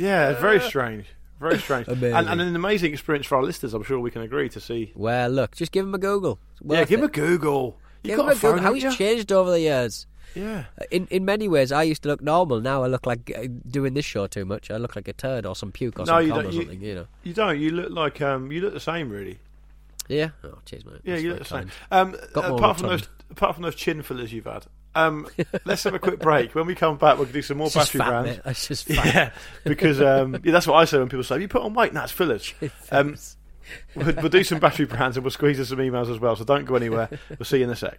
Yeah, 0.00 0.38
very 0.38 0.60
strange. 0.60 1.06
Very 1.40 1.58
strange. 1.58 1.88
and, 1.88 2.02
and 2.04 2.40
an 2.40 2.56
amazing 2.56 2.92
experience 2.92 3.26
for 3.26 3.36
our 3.36 3.42
listeners, 3.42 3.74
I'm 3.74 3.82
sure 3.82 3.98
we 3.98 4.10
can 4.10 4.22
agree 4.22 4.48
to 4.50 4.60
see. 4.60 4.92
well, 4.94 5.28
look, 5.28 5.56
just 5.56 5.72
give 5.72 5.86
him 5.86 5.94
a 5.94 5.98
Google. 5.98 6.38
Yeah, 6.64 6.84
give 6.84 7.00
him 7.00 7.06
a. 7.06 7.08
Google. 7.08 7.76
You 8.02 8.10
Give 8.10 8.16
got 8.18 8.32
him 8.32 8.38
a 8.38 8.40
Google. 8.40 8.60
How 8.60 8.72
he's 8.74 8.96
changed 8.96 9.32
over 9.32 9.50
the 9.50 9.60
years. 9.60 10.06
Yeah. 10.34 10.64
In 10.90 11.06
in 11.10 11.24
many 11.24 11.48
ways, 11.48 11.72
I 11.72 11.82
used 11.82 12.02
to 12.02 12.08
look 12.08 12.22
normal. 12.22 12.60
Now 12.60 12.82
I 12.84 12.86
look 12.86 13.06
like 13.06 13.32
uh, 13.36 13.46
doing 13.68 13.94
this 13.94 14.04
show 14.04 14.26
too 14.26 14.44
much. 14.44 14.70
I 14.70 14.76
look 14.76 14.94
like 14.96 15.08
a 15.08 15.12
turd 15.12 15.46
or 15.46 15.56
some 15.56 15.72
puke 15.72 15.98
or 15.98 16.04
No, 16.04 16.18
some 16.18 16.22
you 16.26 16.32
cum 16.32 16.42
don't- 16.42 16.48
or 16.48 16.52
something. 16.52 16.80
You 16.82 16.94
know. 16.94 17.06
You 17.24 17.32
don't. 17.34 17.58
You 17.58 17.70
look 17.70 17.90
like 17.90 18.20
um. 18.20 18.52
You 18.52 18.60
look 18.60 18.74
the 18.74 18.80
same, 18.80 19.10
really. 19.10 19.38
Yeah. 20.08 20.30
Oh, 20.42 20.58
cheers, 20.64 20.84
mate. 20.86 21.00
Yeah, 21.04 21.12
That's 21.14 21.22
you 21.22 21.30
look 21.30 21.38
the 21.40 21.44
same. 21.44 21.70
Um, 21.90 22.16
apart 22.34 22.78
from 22.78 22.88
those, 22.88 23.08
apart 23.30 23.54
from 23.56 23.62
those 23.64 23.74
chin 23.74 24.02
fillers 24.02 24.32
you've 24.32 24.46
had, 24.46 24.64
um, 24.94 25.26
let's 25.66 25.82
have 25.84 25.92
a 25.92 25.98
quick 25.98 26.18
break. 26.18 26.54
When 26.54 26.66
we 26.66 26.74
come 26.74 26.96
back, 26.96 27.18
we'll 27.18 27.26
do 27.26 27.42
some 27.42 27.58
more 27.58 27.66
It's 27.66 27.76
battery 27.76 27.98
fat, 27.98 28.08
brands. 28.22 28.40
That's 28.44 28.68
just 28.68 28.84
fat. 28.88 29.04
Yeah, 29.14 29.30
because 29.64 30.00
um, 30.00 30.34
yeah, 30.44 30.52
that's 30.52 30.66
what 30.66 30.76
I 30.76 30.86
say 30.86 30.98
when 30.98 31.08
people 31.10 31.24
say 31.24 31.38
you 31.40 31.48
put 31.48 31.60
on 31.62 31.74
weight. 31.74 31.92
It's 31.94 32.12
fillers. 32.12 32.54
Um, 32.90 33.16
we'll, 33.94 34.14
we'll 34.14 34.28
do 34.30 34.42
some 34.44 34.60
battery 34.60 34.86
brands 34.86 35.18
and 35.18 35.24
we'll 35.24 35.30
squeeze 35.30 35.58
in 35.58 35.66
some 35.66 35.78
emails 35.78 36.10
as 36.10 36.18
well. 36.18 36.36
So 36.36 36.44
don't 36.44 36.64
go 36.64 36.76
anywhere. 36.76 37.10
We'll 37.38 37.44
see 37.44 37.58
you 37.58 37.64
in 37.64 37.70
a 37.70 37.76
sec. 37.76 37.98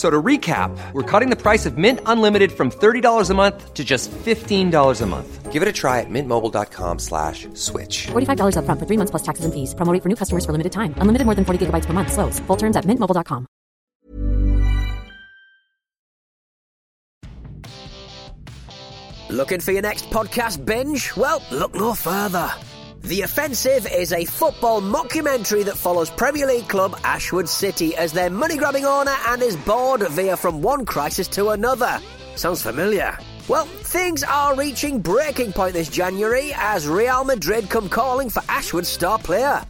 F- 0.00 0.06
So 0.06 0.08
to 0.08 0.22
recap, 0.22 0.70
we're 0.94 1.02
cutting 1.02 1.30
the 1.30 1.36
price 1.36 1.66
of 1.66 1.76
Mint 1.76 2.00
Unlimited 2.06 2.52
from 2.52 2.70
$30 2.70 3.30
a 3.30 3.34
month 3.34 3.74
to 3.74 3.84
just 3.84 4.10
$15 4.24 5.02
a 5.02 5.06
month. 5.06 5.52
Give 5.52 5.62
it 5.62 5.68
a 5.68 5.72
try 5.72 6.00
at 6.00 6.06
mintmobile.com 6.08 6.98
slash 6.98 7.48
switch. 7.54 8.06
$45 8.12 8.54
upfront 8.56 8.78
for 8.78 8.86
three 8.86 8.96
months 8.96 9.10
plus 9.10 9.22
taxes 9.22 9.44
and 9.44 9.52
fees. 9.52 9.74
Promo 9.74 9.92
for 10.02 10.08
new 10.08 10.16
customers 10.16 10.46
for 10.46 10.52
limited 10.52 10.72
time. 10.72 10.94
Unlimited 11.02 11.26
more 11.26 11.34
than 11.34 11.44
40 11.44 11.66
gigabytes 11.66 11.86
per 11.86 11.92
month. 11.92 12.12
Slows. 12.12 12.38
Full 12.46 12.56
terms 12.56 12.76
at 12.76 12.86
mintmobile.com. 12.86 13.46
Looking 19.28 19.60
for 19.60 19.72
your 19.72 19.82
next 19.82 20.10
podcast 20.10 20.64
binge? 20.64 21.14
Well, 21.16 21.42
look 21.50 21.74
no 21.74 21.94
further. 21.94 22.50
The 23.02 23.22
Offensive 23.22 23.86
is 23.90 24.12
a 24.12 24.24
football 24.24 24.82
mockumentary 24.82 25.64
that 25.64 25.76
follows 25.76 26.10
Premier 26.10 26.46
League 26.46 26.68
club 26.68 26.98
Ashwood 27.02 27.48
City 27.48 27.96
as 27.96 28.12
their 28.12 28.30
money 28.30 28.56
grabbing 28.56 28.84
owner 28.84 29.14
and 29.28 29.40
his 29.40 29.56
board 29.56 30.02
veer 30.08 30.36
from 30.36 30.60
one 30.60 30.84
crisis 30.84 31.26
to 31.28 31.48
another. 31.48 31.98
Sounds 32.36 32.62
familiar. 32.62 33.16
Well, 33.48 33.64
things 33.64 34.22
are 34.22 34.54
reaching 34.54 35.00
breaking 35.00 35.54
point 35.54 35.72
this 35.72 35.88
January 35.88 36.52
as 36.54 36.86
Real 36.86 37.24
Madrid 37.24 37.70
come 37.70 37.88
calling 37.88 38.28
for 38.28 38.42
Ashwood's 38.48 38.88
star 38.88 39.18
player. 39.18 39.64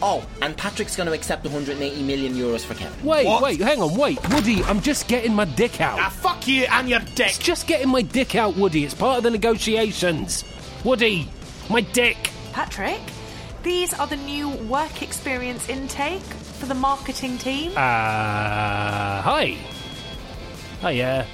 Oh, 0.00 0.24
and 0.40 0.56
Patrick's 0.56 0.94
going 0.94 1.08
to 1.08 1.12
accept 1.12 1.44
180 1.44 2.02
million 2.04 2.34
euros 2.34 2.64
for 2.64 2.74
Kevin. 2.74 3.04
Wait, 3.04 3.42
wait, 3.42 3.60
hang 3.60 3.82
on, 3.82 3.96
wait. 3.96 4.18
Woody, 4.30 4.62
I'm 4.62 4.80
just 4.80 5.08
getting 5.08 5.34
my 5.34 5.44
dick 5.44 5.80
out. 5.80 5.98
Ah, 5.98 6.10
fuck 6.10 6.46
you 6.46 6.64
and 6.70 6.88
your 6.88 7.00
dick. 7.00 7.26
It's 7.26 7.38
just 7.38 7.66
getting 7.66 7.88
my 7.88 8.02
dick 8.02 8.36
out, 8.36 8.56
Woody. 8.56 8.84
It's 8.84 8.94
part 8.94 9.18
of 9.18 9.24
the 9.24 9.30
negotiations. 9.30 10.44
Woody, 10.84 11.28
my 11.68 11.80
dick. 11.80 12.30
Patrick, 12.52 13.00
these 13.62 13.92
are 13.94 14.06
the 14.06 14.16
new 14.16 14.48
work 14.48 15.02
experience 15.02 15.68
intake 15.68 16.22
for 16.22 16.66
the 16.66 16.74
marketing 16.74 17.38
team. 17.38 17.72
Uh, 17.72 17.74
hi. 17.76 19.56
Hi, 20.80 20.90
yeah. 20.90 21.26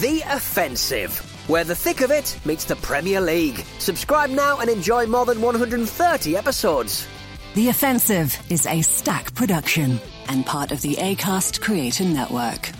The 0.00 0.22
Offensive, 0.28 1.18
where 1.48 1.64
the 1.64 1.74
thick 1.74 2.00
of 2.00 2.10
it 2.10 2.38
meets 2.44 2.64
the 2.64 2.76
Premier 2.76 3.20
League. 3.20 3.64
Subscribe 3.78 4.30
now 4.30 4.58
and 4.58 4.68
enjoy 4.68 5.06
more 5.06 5.24
than 5.24 5.40
130 5.40 6.36
episodes. 6.36 7.06
The 7.54 7.68
Offensive 7.68 8.38
is 8.50 8.66
a 8.66 8.82
stack 8.82 9.34
production 9.34 9.98
and 10.28 10.44
part 10.44 10.72
of 10.72 10.82
the 10.82 10.96
ACAST 10.96 11.60
Creator 11.60 12.04
Network. 12.04 12.70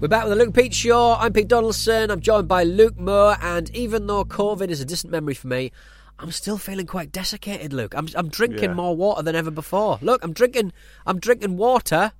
We're 0.00 0.08
back 0.08 0.24
with 0.24 0.38
the 0.38 0.42
Luke 0.44 0.54
Pete 0.54 0.72
Show. 0.72 1.14
I'm 1.18 1.32
Pete 1.34 1.48
Donaldson. 1.48 2.10
I'm 2.10 2.20
joined 2.20 2.48
by 2.48 2.64
Luke 2.64 2.98
Moore, 2.98 3.36
and 3.42 3.68
even 3.76 4.06
though 4.06 4.24
COVID 4.24 4.68
is 4.68 4.80
a 4.80 4.84
distant 4.86 5.10
memory 5.12 5.34
for 5.34 5.48
me, 5.48 5.72
I'm 6.18 6.30
still 6.32 6.56
feeling 6.56 6.86
quite 6.86 7.12
desiccated, 7.12 7.72
Luke. 7.74 7.94
I'm 7.94 8.08
I'm 8.14 8.28
drinking 8.28 8.70
Yeah. 8.70 8.74
more 8.74 8.96
water 8.96 9.22
than 9.22 9.36
ever 9.36 9.50
before. 9.50 9.98
Look, 10.00 10.24
I'm 10.24 10.32
drinking 10.32 10.72
I'm 11.06 11.18
drinking 11.18 11.58
water. 11.58 12.12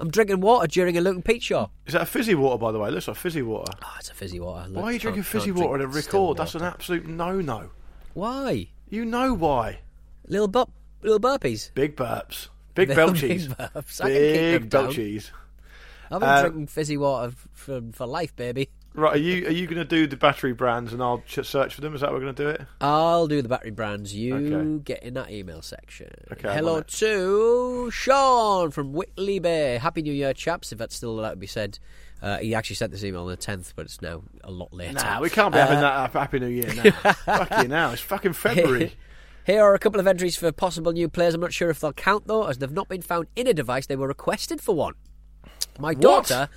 I'm 0.00 0.10
drinking 0.10 0.40
water 0.40 0.66
during 0.66 0.98
a 0.98 1.00
Luke 1.00 1.14
and 1.14 1.24
Pete 1.24 1.44
show. 1.44 1.70
Is 1.86 1.92
that 1.92 2.02
a 2.02 2.06
fizzy 2.06 2.34
water, 2.34 2.58
by 2.58 2.72
the 2.72 2.80
way? 2.80 2.90
Looks 2.90 3.06
like 3.06 3.16
fizzy 3.16 3.42
water. 3.42 3.72
Oh, 3.80 3.94
it's 4.00 4.10
a 4.10 4.14
fizzy 4.14 4.40
water. 4.40 4.68
Why 4.72 4.82
are 4.82 4.92
you 4.92 4.98
drinking 4.98 5.22
fizzy 5.22 5.46
can't 5.46 5.56
drink 5.58 5.70
water 5.70 5.86
to 5.86 6.02
still 6.02 6.20
record? 6.22 6.38
That's 6.38 6.56
an 6.56 6.62
absolute 6.62 7.06
no-no. 7.06 7.70
Why? 8.14 8.68
You 8.88 9.04
know 9.04 9.32
why? 9.34 9.78
Little 10.26 10.48
bu- 10.48 10.64
little 11.02 11.20
burpees. 11.20 11.72
Big 11.74 11.94
burps. 11.94 12.48
Big 12.74 12.88
belchies. 12.90 13.20
big 13.48 13.50
burps. 13.50 14.00
I 14.00 14.08
can 14.10 14.60
keep 14.60 14.70
them 14.70 14.88
Big 14.88 14.96
belchies. 14.96 15.30
I've 16.12 16.20
been 16.20 16.28
Uh, 16.28 16.40
drinking 16.42 16.66
fizzy 16.68 16.96
water 16.96 17.32
for 17.52 17.80
for 17.92 18.06
life, 18.06 18.36
baby. 18.36 18.68
Right, 18.94 19.14
are 19.14 19.18
you 19.18 19.46
are 19.46 19.50
you 19.50 19.66
going 19.66 19.78
to 19.78 19.84
do 19.86 20.06
the 20.06 20.16
battery 20.18 20.52
brands 20.52 20.92
and 20.92 21.02
I'll 21.02 21.22
ch- 21.26 21.44
search 21.46 21.74
for 21.74 21.80
them? 21.80 21.94
Is 21.94 22.02
that 22.02 22.08
how 22.08 22.12
we're 22.12 22.20
going 22.20 22.34
to 22.34 22.42
do 22.44 22.48
it? 22.50 22.60
I'll 22.82 23.26
do 23.26 23.40
the 23.40 23.48
battery 23.48 23.70
brands. 23.70 24.14
You 24.14 24.34
Okay. 24.36 24.82
get 24.84 25.02
in 25.02 25.14
that 25.14 25.30
email 25.30 25.62
section. 25.62 26.10
Okay, 26.30 26.52
Hello 26.52 26.82
to 26.82 27.90
Sean 27.90 28.70
from 28.70 28.92
Whitley 28.92 29.38
Bay. 29.38 29.78
Happy 29.78 30.02
New 30.02 30.12
Year, 30.12 30.34
chaps. 30.34 30.72
If 30.72 30.78
that's 30.78 30.94
still 30.94 31.18
allowed 31.18 31.30
to 31.30 31.36
be 31.36 31.46
said. 31.46 31.78
Uh, 32.20 32.38
he 32.38 32.54
actually 32.54 32.76
sent 32.76 32.92
this 32.92 33.02
email 33.02 33.22
on 33.22 33.28
the 33.30 33.36
10th, 33.36 33.72
but 33.74 33.84
it's 33.84 34.00
now 34.00 34.22
a 34.44 34.50
lot 34.52 34.72
later. 34.72 34.92
Nah, 34.92 35.20
we 35.20 35.28
can't 35.28 35.52
be 35.52 35.58
having 35.58 35.78
Uh, 35.78 35.80
that 35.80 35.92
Happy- 36.12 36.18
Happy 36.20 36.38
New 36.38 36.46
Year 36.46 36.72
now. 36.72 36.90
Fuck 37.14 37.62
you 37.62 37.68
now. 37.68 37.90
It's 37.90 38.00
fucking 38.02 38.34
February. 38.34 38.94
Here 39.44 39.60
are 39.60 39.74
a 39.74 39.78
couple 39.80 39.98
of 39.98 40.06
entries 40.06 40.36
for 40.36 40.52
possible 40.52 40.92
new 40.92 41.08
players. 41.08 41.34
I'm 41.34 41.40
not 41.40 41.52
sure 41.52 41.68
if 41.68 41.80
they'll 41.80 41.92
count 41.92 42.28
though, 42.28 42.46
as 42.46 42.58
they've 42.58 42.70
not 42.70 42.88
been 42.88 43.02
found 43.02 43.26
in 43.34 43.48
a 43.48 43.52
device. 43.54 43.86
They 43.86 43.96
were 43.96 44.06
requested 44.06 44.60
for 44.60 44.72
one. 44.76 44.94
My 45.78 45.94
daughter, 45.94 46.48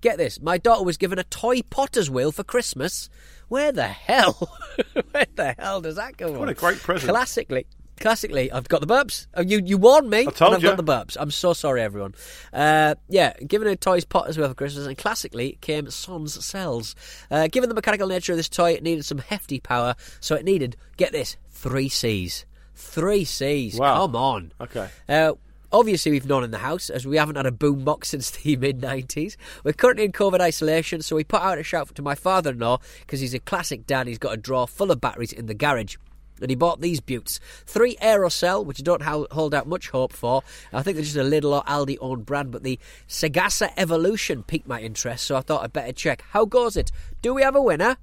get 0.00 0.18
this, 0.18 0.40
my 0.40 0.58
daughter 0.58 0.84
was 0.84 0.96
given 0.96 1.18
a 1.18 1.24
toy 1.24 1.62
potter's 1.62 2.10
wheel 2.10 2.32
for 2.32 2.44
Christmas. 2.44 3.08
Where 3.48 3.72
the 3.72 3.86
hell? 3.88 4.58
Where 5.12 5.26
the 5.34 5.54
hell 5.58 5.80
does 5.80 5.96
that 5.96 6.16
go 6.16 6.32
What 6.32 6.42
on? 6.42 6.48
a 6.48 6.54
great 6.54 6.78
present. 6.78 7.10
Classically. 7.10 7.66
Classically, 8.00 8.50
I've 8.50 8.68
got 8.68 8.80
the 8.80 8.86
burps. 8.86 9.26
Oh, 9.34 9.42
you 9.42 9.60
you 9.64 9.76
warned 9.78 10.08
me, 10.10 10.20
I 10.20 10.24
told 10.24 10.40
and 10.48 10.54
I've 10.56 10.62
you. 10.62 10.70
got 10.70 10.76
the 10.76 10.82
burps. 10.82 11.16
I'm 11.20 11.30
so 11.30 11.52
sorry, 11.52 11.82
everyone. 11.82 12.14
Uh, 12.52 12.94
yeah, 13.08 13.34
given 13.46 13.68
a 13.68 13.76
toy's 13.76 14.04
potter's 14.04 14.36
wheel 14.38 14.48
for 14.48 14.54
Christmas, 14.54 14.86
and 14.86 14.96
classically 14.98 15.58
came 15.60 15.88
Son's 15.90 16.44
cells. 16.44 16.96
Uh, 17.30 17.46
given 17.48 17.68
the 17.68 17.74
mechanical 17.76 18.08
nature 18.08 18.32
of 18.32 18.38
this 18.38 18.48
toy, 18.48 18.72
it 18.72 18.82
needed 18.82 19.04
some 19.04 19.18
hefty 19.18 19.60
power, 19.60 19.94
so 20.20 20.34
it 20.34 20.44
needed, 20.44 20.76
get 20.96 21.12
this, 21.12 21.36
three 21.50 21.88
C's. 21.90 22.44
Three 22.74 23.24
C's. 23.24 23.78
Wow. 23.78 23.98
Come 24.06 24.16
on. 24.16 24.52
Okay. 24.60 24.88
Uh, 25.08 25.34
obviously, 25.72 26.12
we've 26.12 26.26
none 26.26 26.44
in 26.44 26.50
the 26.50 26.58
house 26.58 26.90
as 26.90 27.06
we 27.06 27.16
haven't 27.16 27.36
had 27.36 27.46
a 27.46 27.50
boombox 27.50 28.04
since 28.06 28.30
the 28.30 28.56
mid 28.56 28.80
90s. 28.80 29.36
We're 29.64 29.72
currently 29.72 30.04
in 30.04 30.12
COVID 30.12 30.40
isolation, 30.40 31.02
so 31.02 31.16
we 31.16 31.24
put 31.24 31.42
out 31.42 31.58
a 31.58 31.62
shout 31.62 31.94
to 31.94 32.02
my 32.02 32.14
father 32.14 32.50
in 32.50 32.58
law 32.58 32.78
because 33.00 33.20
he's 33.20 33.34
a 33.34 33.38
classic 33.38 33.86
dad. 33.86 34.06
He's 34.06 34.18
got 34.18 34.34
a 34.34 34.36
drawer 34.36 34.68
full 34.68 34.90
of 34.90 35.00
batteries 35.00 35.32
in 35.32 35.46
the 35.46 35.54
garage. 35.54 35.96
And 36.40 36.50
he 36.50 36.56
bought 36.56 36.80
these 36.80 37.00
buttes. 37.00 37.38
Three 37.66 37.94
Aerocell, 37.96 38.66
which 38.66 38.80
I 38.80 38.82
don't 38.82 39.02
hold 39.02 39.54
out 39.54 39.68
much 39.68 39.90
hope 39.90 40.12
for. 40.12 40.42
I 40.72 40.82
think 40.82 40.96
they're 40.96 41.04
just 41.04 41.16
a 41.16 41.20
Lidl 41.20 41.56
or 41.56 41.62
Aldi 41.64 41.98
owned 42.00 42.26
brand, 42.26 42.50
but 42.50 42.64
the 42.64 42.80
Cegasa 43.08 43.70
Evolution 43.76 44.42
piqued 44.42 44.66
my 44.66 44.80
interest, 44.80 45.24
so 45.24 45.36
I 45.36 45.40
thought 45.40 45.62
I'd 45.62 45.72
better 45.72 45.92
check. 45.92 46.24
How 46.30 46.44
goes 46.44 46.76
it? 46.76 46.90
Do 47.20 47.32
we 47.32 47.42
have 47.42 47.54
a 47.54 47.62
winner? 47.62 47.96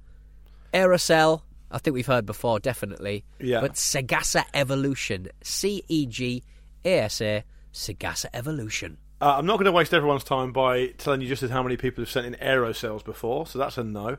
Aerocell, 0.72 1.42
I 1.70 1.78
think 1.78 1.94
we've 1.94 2.06
heard 2.06 2.24
before, 2.24 2.58
definitely. 2.60 3.24
Yeah. 3.38 3.60
But 3.60 3.74
Cegasa 3.74 4.44
Evolution, 4.54 5.28
C 5.42 5.84
E 5.88 6.06
G 6.06 6.42
A 6.84 7.00
S 7.00 7.20
A, 7.20 7.44
Cegasa 7.72 8.26
Evolution. 8.32 8.98
Uh, 9.20 9.34
I'm 9.36 9.46
not 9.46 9.56
going 9.56 9.66
to 9.66 9.72
waste 9.72 9.92
everyone's 9.92 10.24
time 10.24 10.50
by 10.52 10.86
telling 10.98 11.20
you 11.20 11.28
just 11.28 11.42
as 11.42 11.50
how 11.50 11.62
many 11.62 11.76
people 11.76 12.02
have 12.02 12.10
sent 12.10 12.26
in 12.26 12.34
aerocells 12.34 13.04
before, 13.04 13.46
so 13.46 13.58
that's 13.58 13.76
a 13.78 13.84
no. 13.84 14.16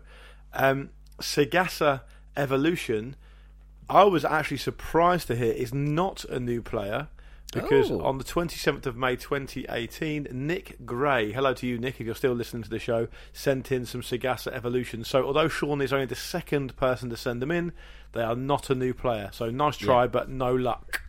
Um, 0.53 0.89
Cegasa 1.19 2.01
Evolution, 2.37 3.15
I 3.89 4.03
was 4.03 4.23
actually 4.23 4.57
surprised 4.57 5.27
to 5.27 5.35
hear 5.35 5.51
is 5.53 5.73
not 5.73 6.23
a 6.25 6.39
new 6.39 6.61
player 6.61 7.07
because 7.51 7.91
Oh. 7.91 8.01
on 8.01 8.17
the 8.17 8.23
27th 8.23 8.85
of 8.85 8.95
May 8.95 9.15
2018, 9.17 10.27
Nick 10.31 10.85
Gray, 10.85 11.31
hello 11.33 11.53
to 11.55 11.67
you, 11.67 11.77
Nick, 11.77 11.99
if 11.99 12.05
you're 12.05 12.15
still 12.15 12.31
listening 12.33 12.63
to 12.63 12.69
the 12.69 12.79
show, 12.79 13.07
sent 13.33 13.71
in 13.71 13.85
some 13.85 14.01
Cegasa 14.01 14.53
Evolution. 14.53 15.03
So 15.03 15.25
although 15.25 15.49
Sean 15.49 15.81
is 15.81 15.91
only 15.91 16.05
the 16.05 16.15
second 16.15 16.75
person 16.77 17.09
to 17.09 17.17
send 17.17 17.41
them 17.41 17.51
in, 17.51 17.73
they 18.13 18.21
are 18.23 18.35
not 18.35 18.69
a 18.69 18.75
new 18.75 18.93
player. 18.93 19.29
So 19.33 19.49
nice 19.49 19.77
try, 19.77 20.03
Yeah. 20.03 20.07
but 20.07 20.29
no 20.29 20.53
luck. 20.55 21.01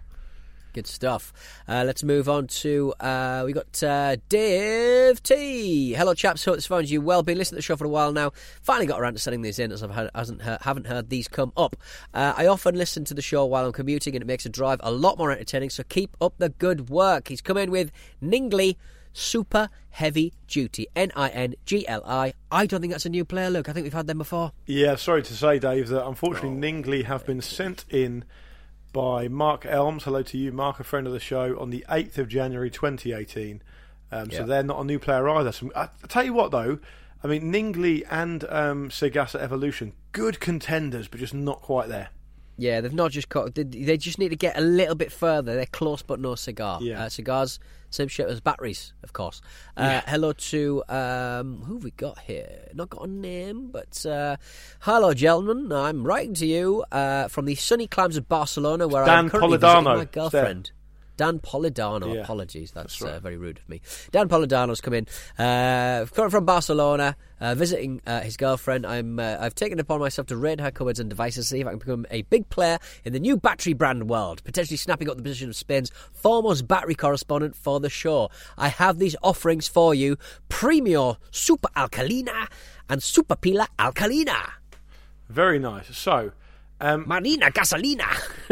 Good 0.72 0.86
stuff. 0.86 1.34
Uh, 1.68 1.84
let's 1.86 2.02
move 2.02 2.30
on 2.30 2.46
to 2.46 2.94
uh, 2.98 3.42
we 3.44 3.52
got 3.52 3.82
uh, 3.82 4.16
Dave 4.30 5.22
T. 5.22 5.92
Hello, 5.92 6.14
chaps. 6.14 6.44
Hope 6.44 6.54
this 6.54 6.66
finds 6.66 6.90
you 6.90 7.02
well. 7.02 7.22
Been 7.22 7.36
listening 7.36 7.56
to 7.56 7.58
the 7.58 7.62
show 7.62 7.76
for 7.76 7.84
a 7.84 7.90
while 7.90 8.10
now. 8.12 8.32
Finally 8.62 8.86
got 8.86 8.98
around 8.98 9.12
to 9.12 9.18
sending 9.18 9.42
these 9.42 9.58
in 9.58 9.70
as 9.70 9.82
I've 9.82 9.90
had, 9.90 10.10
hasn't 10.14 10.40
heard, 10.40 10.62
haven't 10.62 10.86
heard 10.86 11.10
these 11.10 11.28
come 11.28 11.52
up. 11.58 11.76
Uh, 12.14 12.32
I 12.36 12.46
often 12.46 12.74
listen 12.74 13.04
to 13.04 13.14
the 13.14 13.20
show 13.20 13.44
while 13.44 13.66
I'm 13.66 13.72
commuting, 13.72 14.14
and 14.14 14.22
it 14.22 14.26
makes 14.26 14.46
a 14.46 14.48
drive 14.48 14.80
a 14.82 14.90
lot 14.90 15.18
more 15.18 15.30
entertaining. 15.30 15.68
So 15.68 15.82
keep 15.82 16.16
up 16.22 16.34
the 16.38 16.48
good 16.48 16.88
work. 16.88 17.28
He's 17.28 17.42
come 17.42 17.58
in 17.58 17.70
with 17.70 17.92
Ningli 18.22 18.76
Super 19.12 19.68
Heavy 19.90 20.32
Duty. 20.48 20.86
N 20.96 21.12
I 21.14 21.28
N 21.28 21.54
G 21.66 21.86
L 21.86 22.02
I. 22.06 22.32
I 22.50 22.64
don't 22.64 22.80
think 22.80 22.92
that's 22.92 23.04
a 23.04 23.10
new 23.10 23.26
player, 23.26 23.50
Look, 23.50 23.68
I 23.68 23.74
think 23.74 23.84
we've 23.84 23.92
had 23.92 24.06
them 24.06 24.18
before. 24.18 24.52
Yeah, 24.64 24.96
sorry 24.96 25.22
to 25.22 25.34
say, 25.34 25.58
Dave, 25.58 25.88
that 25.88 26.06
unfortunately 26.06 26.50
Ningli 26.58 27.04
have 27.04 27.26
been 27.26 27.42
sent 27.42 27.84
in 27.90 28.24
by 28.92 29.28
Mark 29.28 29.64
Elms. 29.64 30.04
Hello 30.04 30.22
to 30.22 30.38
you, 30.38 30.52
Mark, 30.52 30.78
a 30.80 30.84
friend 30.84 31.06
of 31.06 31.12
the 31.12 31.20
show, 31.20 31.58
on 31.58 31.70
the 31.70 31.84
8th 31.88 32.18
of 32.18 32.28
January 32.28 32.70
2018. 32.70 33.62
Um, 34.10 34.28
Yeah. 34.30 34.38
So 34.38 34.46
they're 34.46 34.62
not 34.62 34.80
a 34.80 34.84
new 34.84 34.98
player 34.98 35.28
either. 35.28 35.52
So, 35.52 35.70
I, 35.74 35.84
I 35.84 36.06
tell 36.08 36.24
you 36.24 36.34
what, 36.34 36.50
though, 36.50 36.78
I 37.24 37.26
mean, 37.26 37.52
Ningli 37.52 38.04
and 38.10 38.44
um, 38.48 38.88
Cegasa 38.90 39.40
Evolution, 39.40 39.92
good 40.12 40.40
contenders, 40.40 41.08
but 41.08 41.20
just 41.20 41.34
not 41.34 41.62
quite 41.62 41.88
there. 41.88 42.10
Yeah, 42.62 42.80
they've 42.80 42.92
not 42.94 43.10
just 43.10 43.28
got. 43.28 43.54
They, 43.56 43.64
they 43.64 43.96
just 43.96 44.18
need 44.18 44.28
to 44.28 44.36
get 44.36 44.56
a 44.56 44.60
little 44.60 44.94
bit 44.94 45.10
further. 45.10 45.56
They're 45.56 45.66
close, 45.66 46.02
but 46.02 46.20
no 46.20 46.36
cigar. 46.36 46.78
Yeah. 46.80 47.02
Uh, 47.04 47.08
cigars, 47.08 47.58
same 47.90 48.06
shit 48.06 48.28
as 48.28 48.40
batteries, 48.40 48.92
of 49.02 49.12
course. 49.12 49.40
Uh, 49.76 49.82
Yeah. 49.82 50.02
Hello 50.06 50.32
to 50.32 50.84
um, 50.88 51.62
who 51.66 51.74
have 51.74 51.84
we 51.84 51.90
got 51.90 52.20
here? 52.20 52.68
Not 52.72 52.90
got 52.90 53.02
a 53.08 53.10
name, 53.10 53.68
but 53.72 54.06
uh, 54.06 54.36
hello, 54.80 55.12
gentlemen. 55.12 55.72
I'm 55.72 56.04
writing 56.04 56.34
to 56.34 56.46
you 56.46 56.84
uh, 56.92 57.26
from 57.26 57.46
the 57.46 57.56
sunny 57.56 57.88
climes 57.88 58.16
of 58.16 58.28
Barcelona, 58.28 58.86
where 58.86 59.04
Dan 59.04 59.18
I'm 59.24 59.28
currently 59.30 59.58
Polidano. 59.58 59.96
my 59.96 60.04
girlfriend. 60.04 60.70
Dan 61.16 61.38
Polidano. 61.38 62.14
Yeah. 62.14 62.22
Apologies, 62.22 62.72
that's, 62.72 62.98
That's 62.98 63.02
right. 63.02 63.14
uh, 63.14 63.20
very 63.20 63.36
rude 63.36 63.58
of 63.58 63.68
me. 63.68 63.80
Dan 64.10 64.28
Polidano's 64.28 64.80
come 64.80 64.94
in, 64.94 65.06
uh, 65.38 66.06
coming 66.14 66.30
from 66.30 66.44
Barcelona, 66.44 67.16
uh, 67.40 67.54
visiting 67.54 68.00
uh, 68.06 68.20
his 68.20 68.36
girlfriend. 68.36 68.86
I'm, 68.86 69.18
uh, 69.18 69.36
I've 69.40 69.54
taken 69.54 69.78
upon 69.78 70.00
myself 70.00 70.26
to 70.28 70.36
raid 70.36 70.60
her 70.60 70.70
cupboards 70.70 71.00
and 71.00 71.10
devices, 71.10 71.48
see 71.48 71.60
if 71.60 71.66
I 71.66 71.70
can 71.70 71.78
become 71.78 72.06
a 72.10 72.22
big 72.22 72.48
player 72.48 72.78
in 73.04 73.12
the 73.12 73.20
new 73.20 73.36
battery 73.36 73.72
brand 73.72 74.08
world, 74.08 74.42
potentially 74.44 74.76
snapping 74.76 75.10
up 75.10 75.16
the 75.16 75.22
position 75.22 75.48
of 75.48 75.56
Spain's 75.56 75.90
foremost 76.12 76.66
battery 76.66 76.94
correspondent 76.94 77.54
for 77.56 77.80
the 77.80 77.90
show. 77.90 78.30
I 78.56 78.68
have 78.68 78.98
these 78.98 79.16
offerings 79.22 79.68
for 79.68 79.94
you: 79.94 80.16
Premio 80.48 81.16
Super 81.30 81.68
Alcalina 81.76 82.48
and 82.88 83.02
Super 83.02 83.36
Pila 83.36 83.68
Alcalina. 83.78 84.52
Very 85.28 85.58
nice. 85.58 85.96
So, 85.96 86.32
um, 86.82 87.04
Marina 87.06 87.50
Gasolina. 87.50 88.08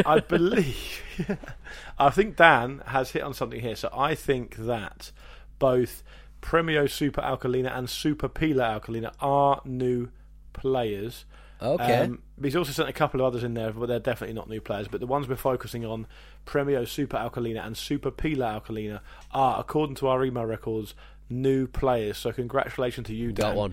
I 0.07 0.21
believe. 0.21 1.03
I 1.99 2.11
think 2.11 2.37
Dan 2.37 2.83
has 2.87 3.11
hit 3.11 3.23
on 3.23 3.35
something 3.35 3.61
here. 3.61 3.77
So 3.77 3.91
I 3.93 4.15
think 4.15 4.57
that 4.57 5.13
both 5.59 6.03
Premio 6.41 6.89
Super 6.89 7.21
Alcalina 7.21 7.77
and 7.77 7.91
Super 7.91 8.29
Pila 8.29 8.81
Alcalina 8.81 9.13
are 9.21 9.61
new 9.65 10.09
players. 10.53 11.25
Okay. 11.61 11.99
Um, 11.99 12.23
he's 12.41 12.57
also 12.57 12.73
sent 12.73 12.89
a 12.89 12.93
couple 12.93 13.21
of 13.21 13.27
others 13.27 13.45
in 13.45 13.53
there, 13.53 13.73
but 13.73 13.87
they're 13.87 13.99
definitely 13.99 14.35
not 14.35 14.49
new 14.49 14.61
players. 14.61 14.89
But 14.89 15.01
the 15.01 15.07
ones 15.07 15.29
we're 15.29 15.37
focusing 15.37 15.85
on, 15.85 16.07
Premio 16.47 16.89
Super 16.89 17.19
Alcalina 17.19 17.67
and 17.67 17.77
Super 17.77 18.11
Pila 18.11 18.61
Alcalina, 18.61 19.01
are, 19.33 19.61
according 19.61 19.97
to 19.97 20.07
our 20.07 20.25
email 20.25 20.47
records, 20.47 20.95
new 21.29 21.67
players. 21.67 22.17
So 22.17 22.33
congratulations 22.33 23.09
to 23.09 23.15
you, 23.15 23.33
Dan. 23.33 23.47
Got 23.49 23.57
one. 23.57 23.73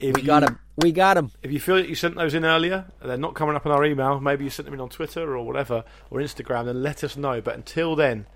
If 0.00 0.14
we 0.16 0.22
got 0.22 0.42
you- 0.42 0.48
him. 0.48 0.58
We 0.78 0.92
got 0.92 1.16
him. 1.16 1.30
if 1.42 1.50
you 1.50 1.58
feel 1.58 1.76
that 1.76 1.88
you 1.88 1.94
sent 1.94 2.16
those 2.16 2.34
in 2.34 2.44
earlier, 2.44 2.84
they're 3.02 3.16
not 3.16 3.34
coming 3.34 3.56
up 3.56 3.64
in 3.64 3.72
our 3.72 3.82
email. 3.82 4.20
Maybe 4.20 4.44
you 4.44 4.50
sent 4.50 4.66
them 4.66 4.74
in 4.74 4.80
on 4.80 4.90
Twitter 4.90 5.34
or 5.34 5.46
whatever 5.46 5.84
or 6.10 6.20
Instagram. 6.20 6.66
Then 6.66 6.82
let 6.82 7.02
us 7.02 7.16
know. 7.16 7.40
But 7.40 7.54
until 7.54 7.96
then, 7.96 8.26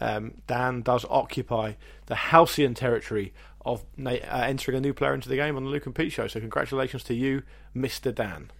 um, 0.00 0.32
Dan 0.46 0.80
does 0.80 1.04
occupy 1.10 1.74
the 2.06 2.14
halcyon 2.14 2.72
territory 2.72 3.34
of 3.66 3.84
uh, 4.02 4.08
entering 4.08 4.78
a 4.78 4.80
new 4.80 4.94
player 4.94 5.12
into 5.12 5.28
the 5.28 5.36
game 5.36 5.54
on 5.54 5.64
the 5.64 5.70
Luke 5.70 5.84
and 5.84 5.94
Pete 5.94 6.12
show. 6.12 6.26
So 6.28 6.40
congratulations 6.40 7.04
to 7.04 7.14
you, 7.14 7.42
Mister 7.74 8.10
Dan. 8.10 8.50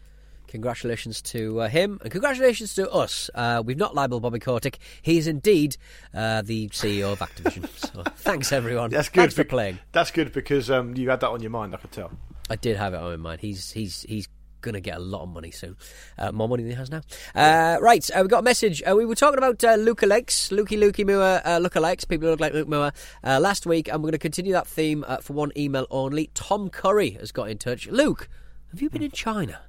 Congratulations 0.48 1.22
to 1.22 1.62
uh, 1.62 1.68
him, 1.68 1.98
and 2.02 2.10
congratulations 2.12 2.74
to 2.74 2.90
us. 2.90 3.30
Uh, 3.34 3.62
we've 3.64 3.78
not 3.78 3.94
libelled 3.94 4.20
Bobby 4.20 4.38
Kotick. 4.40 4.78
He's 5.00 5.26
indeed 5.26 5.78
uh, 6.14 6.42
the 6.42 6.68
CEO 6.68 7.12
of 7.14 7.20
Activision. 7.20 7.66
so 7.94 8.02
thanks, 8.16 8.52
everyone. 8.52 8.90
That's 8.90 9.08
good 9.08 9.20
Thanks 9.22 9.34
for 9.34 9.44
bec- 9.44 9.48
playing. 9.48 9.78
That's 9.92 10.10
good 10.10 10.34
because 10.34 10.70
um, 10.70 10.94
you 10.98 11.08
had 11.08 11.20
that 11.20 11.30
on 11.30 11.40
your 11.40 11.50
mind. 11.50 11.74
I 11.74 11.78
could 11.78 11.92
tell. 11.92 12.10
I 12.52 12.56
did 12.56 12.76
have 12.76 12.92
it 12.92 12.98
on 12.98 13.10
my 13.12 13.16
mind. 13.16 13.40
He's 13.40 13.72
he's 13.72 14.02
he's 14.02 14.28
going 14.60 14.74
to 14.74 14.80
get 14.80 14.98
a 14.98 15.00
lot 15.00 15.22
of 15.22 15.30
money 15.30 15.50
soon, 15.50 15.74
uh, 16.18 16.32
more 16.32 16.48
money 16.48 16.62
than 16.62 16.72
he 16.72 16.76
has 16.76 16.90
now. 16.90 17.00
Uh, 17.34 17.78
right, 17.80 18.08
uh, 18.14 18.20
we 18.22 18.28
got 18.28 18.40
a 18.40 18.42
message. 18.42 18.82
Uh, 18.88 18.94
we 18.94 19.06
were 19.06 19.14
talking 19.14 19.38
about 19.38 19.64
uh, 19.64 19.78
lookalikes, 19.78 20.52
Lukey 20.52 20.78
Lukey 20.78 21.06
Moore 21.06 21.40
uh, 21.44 21.58
lookalikes, 21.58 22.06
people 22.06 22.26
who 22.26 22.32
look 22.32 22.40
like 22.40 22.52
Luke 22.52 22.68
Moore 22.68 22.92
uh, 23.24 23.40
last 23.40 23.64
week, 23.64 23.88
and 23.88 23.96
we're 24.02 24.08
going 24.08 24.12
to 24.12 24.18
continue 24.18 24.52
that 24.52 24.66
theme 24.66 25.02
uh, 25.08 25.16
for 25.16 25.32
one 25.32 25.50
email 25.56 25.86
only. 25.90 26.30
Tom 26.34 26.68
Curry 26.68 27.12
has 27.12 27.32
got 27.32 27.48
in 27.48 27.56
touch. 27.56 27.88
Luke, 27.88 28.28
have 28.70 28.82
you 28.82 28.90
been 28.90 29.02
in 29.02 29.12
China? 29.12 29.62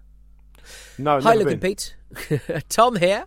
No, 0.97 1.19
Hi, 1.21 1.33
Luke 1.35 1.45
been. 1.45 1.53
and 1.53 1.61
Pete. 1.61 1.95
Tom 2.69 2.95
here. 2.95 3.25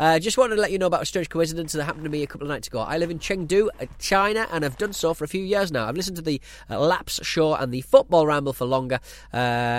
Uh, 0.00 0.16
just 0.16 0.38
wanted 0.38 0.54
to 0.54 0.60
let 0.60 0.70
you 0.70 0.78
know 0.78 0.86
about 0.86 1.02
a 1.02 1.06
strange 1.06 1.28
coincidence 1.28 1.72
that 1.72 1.82
happened 1.82 2.04
to 2.04 2.10
me 2.10 2.22
a 2.22 2.26
couple 2.26 2.46
of 2.46 2.50
nights 2.50 2.68
ago. 2.68 2.78
I 2.78 2.98
live 2.98 3.10
in 3.10 3.18
Chengdu, 3.18 3.66
uh, 3.80 3.86
China, 3.98 4.46
and 4.52 4.64
I've 4.64 4.78
done 4.78 4.92
so 4.92 5.12
for 5.12 5.24
a 5.24 5.28
few 5.28 5.42
years 5.42 5.72
now. 5.72 5.88
I've 5.88 5.96
listened 5.96 6.16
to 6.18 6.22
the 6.22 6.40
uh, 6.70 6.78
Laps 6.78 7.18
Show 7.26 7.54
and 7.54 7.72
the 7.72 7.80
Football 7.80 8.24
Ramble 8.24 8.52
for 8.52 8.64
longer, 8.64 9.00
uh, 9.32 9.36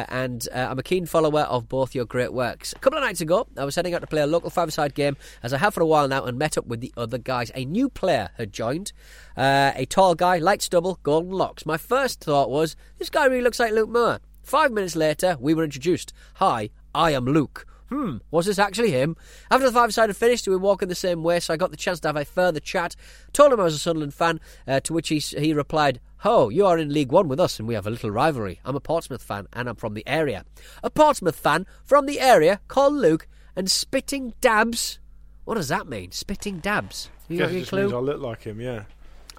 and 0.09 0.45
uh, 0.53 0.67
I'm 0.71 0.77
a 0.77 0.83
keen 0.83 1.05
follower 1.05 1.43
of 1.43 1.69
both 1.69 1.95
your 1.95 2.03
great 2.03 2.33
works. 2.33 2.73
A 2.73 2.79
couple 2.79 2.99
of 2.99 3.03
nights 3.05 3.21
ago, 3.21 3.47
I 3.55 3.63
was 3.63 3.75
heading 3.77 3.93
out 3.93 4.01
to 4.01 4.07
play 4.07 4.21
a 4.21 4.27
local 4.27 4.49
five-a-side 4.49 4.93
game, 4.93 5.15
as 5.41 5.53
I 5.53 5.57
have 5.59 5.73
for 5.73 5.81
a 5.81 5.85
while 5.87 6.09
now, 6.09 6.25
and 6.25 6.37
met 6.37 6.57
up 6.57 6.67
with 6.67 6.81
the 6.81 6.91
other 6.97 7.17
guys. 7.17 7.49
A 7.55 7.63
new 7.63 7.87
player 7.87 8.31
had 8.37 8.51
joined, 8.51 8.91
uh, 9.37 9.71
a 9.73 9.85
tall 9.85 10.15
guy, 10.15 10.37
light 10.37 10.61
stubble, 10.61 10.99
golden 11.01 11.31
locks. 11.31 11.65
My 11.65 11.77
first 11.77 12.21
thought 12.21 12.49
was, 12.49 12.75
this 12.97 13.09
guy 13.09 13.23
really 13.23 13.41
looks 13.41 13.59
like 13.59 13.71
Luke 13.71 13.89
Moore. 13.89 14.19
Five 14.43 14.71
minutes 14.71 14.95
later, 14.95 15.37
we 15.39 15.53
were 15.53 15.63
introduced. 15.63 16.11
Hi, 16.35 16.71
I 16.99 17.11
am 17.11 17.23
Luke. 17.23 17.65
Hmm, 17.87 18.17
was 18.29 18.45
this 18.45 18.59
actually 18.59 18.91
him? 18.91 19.15
After 19.49 19.65
the 19.65 19.71
five 19.71 19.93
side 19.93 20.09
had 20.09 20.17
finished, 20.17 20.45
we 20.45 20.53
were 20.53 20.59
walking 20.59 20.89
the 20.89 20.95
same 20.95 21.23
way, 21.23 21.39
so 21.39 21.53
I 21.53 21.57
got 21.57 21.71
the 21.71 21.77
chance 21.77 22.01
to 22.01 22.09
have 22.09 22.17
a 22.17 22.25
further 22.25 22.59
chat. 22.59 22.93
Told 23.31 23.53
him 23.53 23.59
I 23.61 23.63
was 23.63 23.73
a 23.73 23.79
Sunderland 23.79 24.13
fan, 24.13 24.41
uh, 24.67 24.81
to 24.81 24.91
which 24.91 25.07
he, 25.07 25.19
he 25.19 25.53
replied, 25.53 26.01
Oh, 26.25 26.49
you 26.49 26.65
are 26.65 26.77
in 26.77 26.91
League 26.91 27.13
One 27.13 27.29
with 27.29 27.39
us, 27.39 27.57
and 27.57 27.69
we 27.69 27.73
have 27.73 27.87
a 27.87 27.89
little 27.89 28.11
rivalry. 28.11 28.59
I'm 28.65 28.75
a 28.75 28.81
Portsmouth 28.81 29.23
fan, 29.23 29.47
and 29.53 29.69
I'm 29.69 29.77
from 29.77 29.93
the 29.93 30.05
area. 30.05 30.43
A 30.83 30.89
Portsmouth 30.89 31.39
fan 31.39 31.65
from 31.85 32.05
the 32.05 32.19
area 32.19 32.59
called 32.67 32.95
Luke, 32.95 33.29
and 33.55 33.71
spitting 33.71 34.33
dabs. 34.41 34.99
What 35.45 35.55
does 35.55 35.69
that 35.69 35.87
mean? 35.87 36.11
Spitting 36.11 36.59
dabs? 36.59 37.09
You 37.29 37.37
got 37.37 37.51
any 37.51 37.63
clue? 37.63 37.95
I 37.95 37.99
look 38.01 38.19
like 38.19 38.43
him. 38.43 38.59
Yeah. 38.59 38.83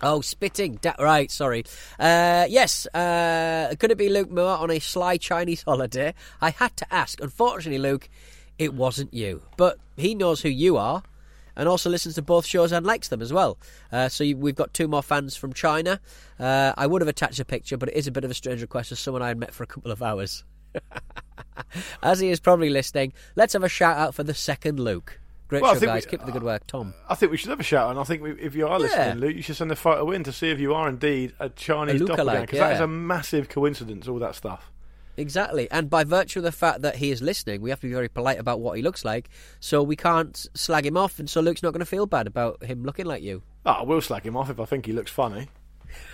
Oh, 0.03 0.21
spitting. 0.21 0.77
Da- 0.77 0.95
right, 0.99 1.31
sorry. 1.31 1.65
Uh, 1.99 2.47
yes, 2.49 2.87
uh, 2.95 3.75
could 3.79 3.91
it 3.91 3.99
be 3.99 4.09
Luke 4.09 4.31
Moore 4.31 4.57
on 4.57 4.71
a 4.71 4.79
sly 4.79 5.17
Chinese 5.17 5.63
holiday? 5.67 6.15
I 6.41 6.51
had 6.51 6.77
to 6.79 6.95
ask. 6.95 7.21
Unfortunately, 7.21 7.79
Luke, 7.79 8.09
it 8.59 8.75
wasn't 8.75 9.13
you. 9.13 9.43
But 9.57 9.79
he 9.97 10.15
knows 10.15 10.41
who 10.41 10.49
you 10.49 10.77
are 10.77 11.03
and 11.57 11.69
also 11.69 11.91
listens 11.91 12.15
to 12.15 12.23
both 12.23 12.47
shows 12.47 12.73
and 12.73 12.87
likes 12.87 13.09
them 13.09 13.21
as 13.21 13.33
well. 13.33 13.59
Uh, 13.93 14.09
so 14.09 14.25
you, 14.25 14.37
we've 14.37 14.55
got 14.55 14.73
two 14.73 14.89
more 14.89 15.03
fans 15.03 15.37
from 15.37 15.53
China. 15.53 16.01
Uh, 16.39 16.73
I 16.77 16.87
would 16.87 17.03
have 17.03 17.09
attached 17.09 17.41
a 17.41 17.45
picture, 17.45 17.77
but 17.77 17.91
it 17.91 17.97
is 17.97 18.07
a 18.07 18.11
bit 18.13 18.25
of 18.25 18.31
a 18.31 18.35
strange 18.35 18.63
request 18.63 18.93
as 18.93 18.99
someone 18.99 19.23
I 19.23 19.29
had 19.29 19.39
met 19.39 19.53
for 19.53 19.65
a 19.65 19.67
couple 19.67 19.91
of 19.91 20.03
hours. 20.03 20.45
as 22.03 22.21
he 22.21 22.31
is 22.31 22.41
probably 22.41 22.71
listening, 22.71 23.13
let's 23.37 23.53
have 23.53 23.65
a 23.65 23.69
shout 23.69 23.99
out 23.99 24.15
for 24.15 24.23
the 24.23 24.35
second 24.35 24.81
Luke. 24.81 25.21
Great 25.51 25.63
Well, 25.63 25.73
I 25.73 25.75
show, 25.75 25.81
think 25.81 25.91
guys. 25.91 26.07
we- 26.07 26.11
Keep 26.13 26.25
the 26.27 26.33
good 26.33 26.43
work, 26.45 26.67
Tom. 26.69 26.95
I 27.09 27.15
think 27.17 27.33
we 27.33 27.37
should 27.37 27.51
have 27.51 27.59
a 27.61 27.65
shout, 27.65 27.91
and 27.91 27.99
I 27.99 28.05
think 28.05 28.23
we, 28.23 28.31
if 28.41 28.55
you 28.55 28.67
are 28.69 28.79
listening, 28.79 29.07
Yeah. 29.09 29.15
Luke, 29.27 29.35
you 29.37 29.43
should 29.43 29.57
send 29.57 29.73
a 29.73 29.77
photo 29.77 30.11
in 30.13 30.23
to 30.25 30.33
see 30.33 30.49
if 30.51 30.61
you 30.61 30.73
are 30.75 30.89
indeed 30.89 31.33
a 31.41 31.49
Chinese 31.49 32.01
A 32.01 32.05
doppelganger. 32.07 32.41
Because 32.43 32.59
that 32.61 32.73
is 32.75 32.81
a 32.81 32.87
massive 32.87 33.49
coincidence. 33.49 34.07
All 34.09 34.21
that 34.21 34.37
stuff. 34.37 34.71
Exactly. 35.17 35.69
And 35.71 35.91
by 35.91 36.05
virtue 36.05 36.39
of 36.39 36.45
the 36.45 36.53
fact 36.53 36.83
that 36.83 36.97
he 36.97 37.11
is 37.11 37.21
listening, 37.21 37.61
we 37.61 37.71
have 37.71 37.81
to 37.81 37.89
be 37.89 37.93
very 37.93 38.09
polite 38.09 38.39
about 38.39 38.61
what 38.61 38.77
he 38.77 38.83
looks 38.83 39.05
like. 39.05 39.29
So 39.59 39.83
we 39.83 39.97
can't 39.97 40.47
slag 40.55 40.87
him 40.87 40.97
off. 40.97 41.19
And 41.19 41.29
so 41.29 41.41
Luke's 41.41 41.63
not 41.65 41.73
going 41.73 41.81
to 41.81 41.85
feel 41.87 42.07
bad 42.07 42.27
about 42.29 42.63
him 42.63 42.85
looking 42.85 43.05
like 43.07 43.23
you. 43.23 43.43
Oh, 43.67 43.73
I 43.73 43.83
will 43.83 44.01
slag 44.01 44.23
him 44.25 44.37
off 44.37 44.49
if 44.51 44.59
I 44.61 44.65
think 44.65 44.87
he 44.87 44.93
looks 44.93 45.11
funny. 45.11 45.49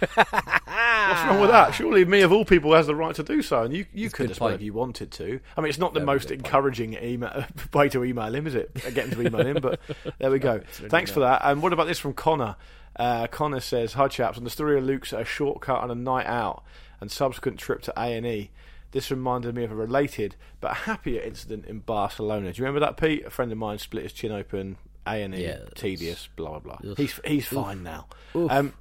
What's 0.01 1.25
wrong 1.27 1.41
with 1.41 1.51
that? 1.51 1.75
Surely 1.75 2.05
me 2.05 2.23
of 2.23 2.33
all 2.33 2.45
people 2.45 2.75
has 2.75 2.87
the 2.87 2.95
right 2.95 3.15
to 3.15 3.23
do 3.23 3.43
so, 3.43 3.63
and 3.63 3.75
you 3.75 3.87
you 3.93 4.09
could 4.11 4.27
good 4.29 4.31
as 4.33 4.41
well 4.41 4.51
if 4.51 4.63
you 4.63 4.73
wanted 4.73 5.11
to. 5.13 5.41
I 5.57 5.61
mean, 5.61 5.69
it's 5.69 5.79
not 5.79 5.95
the 5.95 6.01
Very 6.01 6.07
most 6.07 6.31
encouraging 6.31 6.95
email, 7.03 7.45
way 7.73 7.89
to 7.91 8.05
email 8.05 8.35
him, 8.35 8.47
is 8.47 8.55
it? 8.55 8.75
Get 8.75 9.07
him 9.07 9.11
to 9.13 9.23
email 9.27 9.47
him, 9.47 9.59
but 9.61 9.81
there 10.19 10.31
we 10.31 10.39
go. 10.41 10.61
Thanks 10.73 11.11
for 11.11 11.21
that. 11.21 11.43
And 11.45 11.63
what 11.63 11.73
about 11.73 11.87
this 11.87 11.99
from 11.99 12.13
Connor? 12.15 12.57
Uh, 12.97 13.27
Connor 13.27 13.61
says, 13.61 13.93
"Hi 13.95 14.09
chaps, 14.09 14.39
on 14.39 14.45
the 14.45 14.51
story 14.51 14.79
of 14.79 14.85
Luke's 14.85 15.13
a 15.13 15.25
shortcut 15.25 15.81
on 15.83 15.91
a 15.91 15.95
night 15.95 16.27
out 16.27 16.63
and 17.01 17.11
subsequent 17.11 17.59
trip 17.59 17.83
to 17.83 17.93
A 17.97 18.15
and 18.17 18.27
E." 18.27 18.51
This 18.93 19.11
reminded 19.11 19.55
me 19.55 19.65
of 19.65 19.73
a 19.73 19.75
related 19.75 20.37
but 20.61 20.73
happier 20.75 21.21
incident 21.21 21.67
in 21.67 21.81
Barcelona. 21.81 22.53
Do 22.53 22.59
you 22.59 22.65
remember 22.65 22.81
that, 22.87 22.97
Pete? 22.97 23.27
A 23.27 23.31
friend 23.31 23.53
of 23.53 23.59
mine 23.59 23.79
split 23.79 24.05
his 24.05 24.13
chin 24.13 24.33
open. 24.33 24.79
A 25.07 25.23
and 25.23 25.35
E, 25.35 25.53
tedious, 25.77 26.29
blah 26.35 26.59
blah 26.59 26.79
blah. 26.79 26.91
Oof. 26.91 26.99
He's 26.99 27.21
he's 27.25 27.47
fine 27.47 27.83
now. 27.85 28.07
Um, 28.35 28.73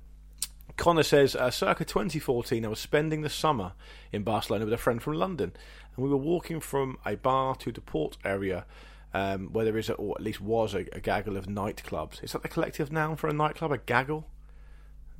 Connor 0.77 1.03
says, 1.03 1.35
uh, 1.35 1.51
circa 1.51 1.85
2014, 1.85 2.65
I 2.65 2.67
was 2.67 2.79
spending 2.79 3.21
the 3.21 3.29
summer 3.29 3.73
in 4.11 4.23
Barcelona 4.23 4.65
with 4.65 4.73
a 4.73 4.77
friend 4.77 5.01
from 5.01 5.13
London, 5.13 5.53
and 5.95 6.03
we 6.03 6.09
were 6.09 6.17
walking 6.17 6.59
from 6.59 6.97
a 7.05 7.15
bar 7.15 7.55
to 7.57 7.71
the 7.71 7.81
port 7.81 8.17
area. 8.23 8.65
Um, 9.13 9.53
where 9.53 9.63
there 9.63 9.77
is, 9.77 9.87
a, 9.87 9.93
or 9.93 10.15
at 10.17 10.21
least 10.21 10.41
was, 10.41 10.73
a, 10.73 10.79
a 10.91 10.99
gaggle 10.99 11.37
of 11.37 11.45
nightclubs. 11.45 12.21
Is 12.21 12.33
that 12.33 12.41
the 12.41 12.49
collective 12.49 12.91
noun 12.91 13.15
for 13.15 13.29
a 13.29 13.33
nightclub? 13.33 13.71
A 13.71 13.77
gaggle? 13.77 14.27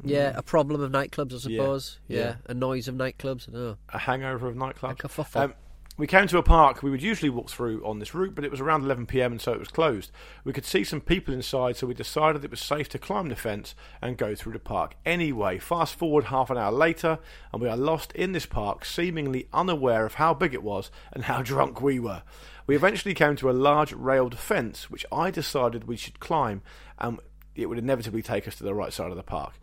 Yeah, 0.04 0.34
a 0.36 0.42
problem 0.42 0.82
of 0.82 0.92
nightclubs, 0.92 1.34
I 1.34 1.38
suppose. 1.38 2.00
Yeah, 2.10 2.20
yeah. 2.20 2.36
a 2.48 2.54
noise 2.54 2.90
of 2.90 2.96
nightclubs. 2.96 3.48
I. 3.56 3.96
A 3.96 4.00
hangover 4.00 4.48
of 4.48 4.56
nightclubs? 4.56 4.92
A 4.92 5.08
kerfuffle. 5.08 5.42
Um, 5.42 5.54
We 5.98 6.08
came 6.08 6.28
to 6.28 6.38
a 6.38 6.44
park 6.44 6.84
we 6.84 6.92
would 6.92 7.02
usually 7.02 7.30
walk 7.30 7.50
through 7.50 7.82
on 7.86 8.00
this 8.00 8.14
route, 8.14 8.36
but 8.36 8.44
it 8.44 8.52
was 8.52 8.60
around 8.60 8.84
11pm 8.84 9.28
and 9.28 9.42
so 9.42 9.54
it 9.54 9.60
was 9.60 9.70
closed. 9.70 10.12
We 10.44 10.52
could 10.52 10.66
see 10.66 10.84
some 10.84 11.00
people 11.00 11.34
inside, 11.34 11.78
so 11.78 11.88
we 11.88 11.94
decided 11.94 12.44
it 12.44 12.52
was 12.52 12.60
safe 12.60 12.90
to 12.90 13.00
climb 13.00 13.30
the 13.30 13.36
fence 13.38 13.76
and 14.02 14.18
go 14.18 14.36
through 14.36 14.52
the 14.52 14.60
park. 14.60 14.96
Anyway, 15.06 15.58
fast 15.58 15.96
forward 15.96 16.26
half 16.26 16.50
an 16.50 16.58
hour 16.58 16.74
later, 16.74 17.20
and 17.54 17.62
we 17.62 17.70
are 17.70 17.78
lost 17.78 18.12
in 18.12 18.34
this 18.34 18.46
park, 18.46 18.84
seemingly 18.84 19.48
unaware 19.54 20.06
of 20.06 20.16
how 20.16 20.34
big 20.34 20.54
it 20.54 20.64
was 20.64 20.92
and 21.14 21.24
how 21.24 21.42
drunk 21.44 21.80
we 21.80 21.98
were. 21.98 22.24
We 22.68 22.76
eventually 22.76 23.14
came 23.14 23.38
to 23.38 23.50
a 23.50 23.54
large 23.54 23.94
railed 23.94 24.38
fence, 24.38 24.90
which 24.90 25.06
I 25.14 25.32
decided 25.32 25.86
we 25.86 25.96
should 25.96 26.20
climb, 26.20 26.62
and 27.00 27.22
it 27.56 27.68
would 27.68 27.78
inevitably 27.78 28.22
take 28.22 28.50
us 28.50 28.56
to 28.56 28.66
the 28.66 28.74
right 28.74 28.92
side 28.92 29.12
of 29.12 29.18
the 29.18 29.24
park. 29.24 29.54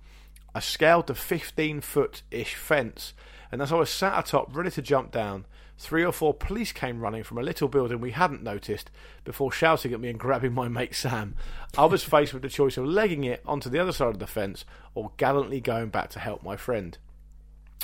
I 0.54 0.60
scaled 0.60 1.08
the 1.08 1.14
15 1.14 1.82
foot 1.82 2.22
ish 2.30 2.54
fence, 2.54 3.12
and 3.50 3.60
as 3.60 3.70
I 3.70 3.76
was 3.76 3.90
sat 3.90 4.18
atop, 4.18 4.56
ready 4.56 4.70
to 4.70 4.80
jump 4.80 5.10
down, 5.10 5.44
three 5.82 6.04
or 6.04 6.12
four 6.12 6.32
police 6.32 6.70
came 6.70 7.00
running 7.00 7.24
from 7.24 7.38
a 7.38 7.42
little 7.42 7.66
building 7.66 8.00
we 8.00 8.12
hadn't 8.12 8.42
noticed 8.42 8.88
before 9.24 9.50
shouting 9.50 9.92
at 9.92 10.00
me 10.00 10.08
and 10.08 10.18
grabbing 10.18 10.52
my 10.52 10.68
mate 10.68 10.94
Sam. 10.94 11.34
I 11.76 11.86
was 11.86 12.04
faced 12.04 12.32
with 12.32 12.42
the 12.42 12.48
choice 12.48 12.76
of 12.76 12.86
legging 12.86 13.24
it 13.24 13.42
onto 13.44 13.68
the 13.68 13.80
other 13.80 13.92
side 13.92 14.08
of 14.08 14.20
the 14.20 14.26
fence 14.28 14.64
or 14.94 15.10
gallantly 15.16 15.60
going 15.60 15.88
back 15.88 16.10
to 16.10 16.20
help 16.20 16.44
my 16.44 16.56
friend. 16.56 16.96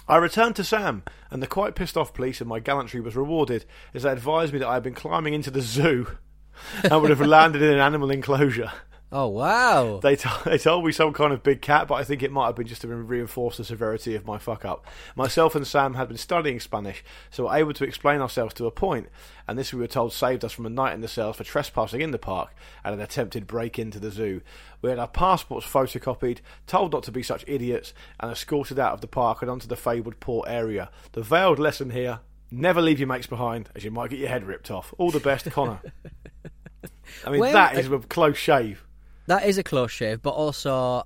I 0.07 0.17
returned 0.17 0.55
to 0.57 0.65
Sam, 0.65 1.03
and 1.29 1.43
the 1.43 1.49
quite 1.49 1.75
pissed 1.75 1.97
off 1.97 2.15
police 2.15 2.41
and 2.41 2.49
my 2.49 2.61
gallantry 2.61 3.01
was 3.01 3.17
rewarded 3.17 3.65
as 3.93 4.05
they 4.05 4.13
advised 4.13 4.53
me 4.53 4.61
that 4.61 4.69
I 4.69 4.75
had 4.75 4.85
been 4.85 4.95
climbing 4.95 5.35
into 5.35 5.51
the 5.51 5.61
zoo 5.61 6.07
and 6.85 7.03
would 7.03 7.11
have 7.11 7.21
landed 7.21 7.63
in 7.63 7.73
an 7.73 7.81
animal 7.81 8.11
enclosure. 8.11 8.73
Oh 9.11 9.29
wow! 9.29 10.01
They, 10.03 10.17
t- 10.17 10.29
they 10.45 10.59
told 10.59 10.85
me 10.85 10.93
some 10.93 11.15
kind 11.15 11.33
of 11.33 11.43
big 11.43 11.63
cat, 11.63 11.89
but 11.89 11.95
I 11.95 12.05
think 12.05 12.23
it 12.23 12.31
might 12.31 12.47
have 12.47 12.57
been 12.57 12.67
just 12.67 12.83
to 12.83 12.89
reinforce 12.89 13.57
the 13.57 13.65
severity 13.65 14.15
of 14.15 14.27
my 14.27 14.37
fuck 14.37 14.67
up. 14.67 14.87
Myself 15.17 15.55
and 15.55 15.67
Sam 15.67 15.95
had 15.95 16.09
been 16.09 16.19
studying 16.19 16.61
Spanish, 16.61 17.03
so 17.31 17.45
were 17.45 17.57
able 17.57 17.73
to 17.73 17.85
explain 17.85 18.21
ourselves 18.21 18.53
to 18.55 18.67
a 18.67 18.71
point, 18.71 19.09
and 19.47 19.59
this 19.59 19.73
we 19.73 19.81
were 19.81 19.87
told 19.87 20.13
saved 20.13 20.45
us 20.45 20.53
from 20.53 20.67
a 20.67 20.71
night 20.71 20.93
in 20.93 21.01
the 21.01 21.09
cells 21.09 21.37
for 21.37 21.45
trespassing 21.45 22.03
in 22.03 22.11
the 22.11 22.19
park 22.19 22.55
and 22.85 22.95
an 22.95 23.01
attempted 23.01 23.47
break 23.47 23.79
into 23.79 23.99
the 23.99 24.11
zoo. 24.11 24.43
We 24.83 24.91
had 24.91 24.99
our 24.99 25.09
passports 25.09 25.67
photocopied, 25.67 26.41
told 26.67 26.93
not 26.93 27.03
to 27.05 27.13
be 27.13 27.23
such 27.23 27.45
idiots, 27.47 27.95
and 28.21 28.31
escorted 28.31 28.79
out 28.79 28.93
of 28.93 29.01
the 29.01 29.07
park 29.09 29.41
and 29.41 29.51
onto 29.51 29.67
the 29.67 29.77
fabled 29.77 30.21
port 30.21 30.51
area. 30.51 30.91
The 31.13 31.23
veiled 31.23 31.59
lesson 31.59 31.91
here: 31.91 32.21
never 32.51 32.83
leave 32.83 32.99
your 32.99 33.09
mates 33.09 33.27
behind, 33.27 33.71
as 33.75 33.85
you 33.85 33.91
might 33.91 34.11
get 34.11 34.19
your 34.19 34.29
head 34.29 34.45
ripped 34.45 34.71
off. 34.71 34.93
All 34.99 35.11
the 35.11 35.19
best, 35.19 35.51
Connor. 35.51 35.81
I 37.25 37.31
mean, 37.31 37.41
Well, 37.41 37.53
that 37.53 37.79
is 37.79 37.91
a 37.91 37.99
close 38.01 38.37
shave. 38.37 38.85
That 39.29 39.45
is 39.47 39.57
a 39.59 39.63
close 39.63 39.91
shave, 39.93 40.21
but 40.23 40.31
also 40.31 41.05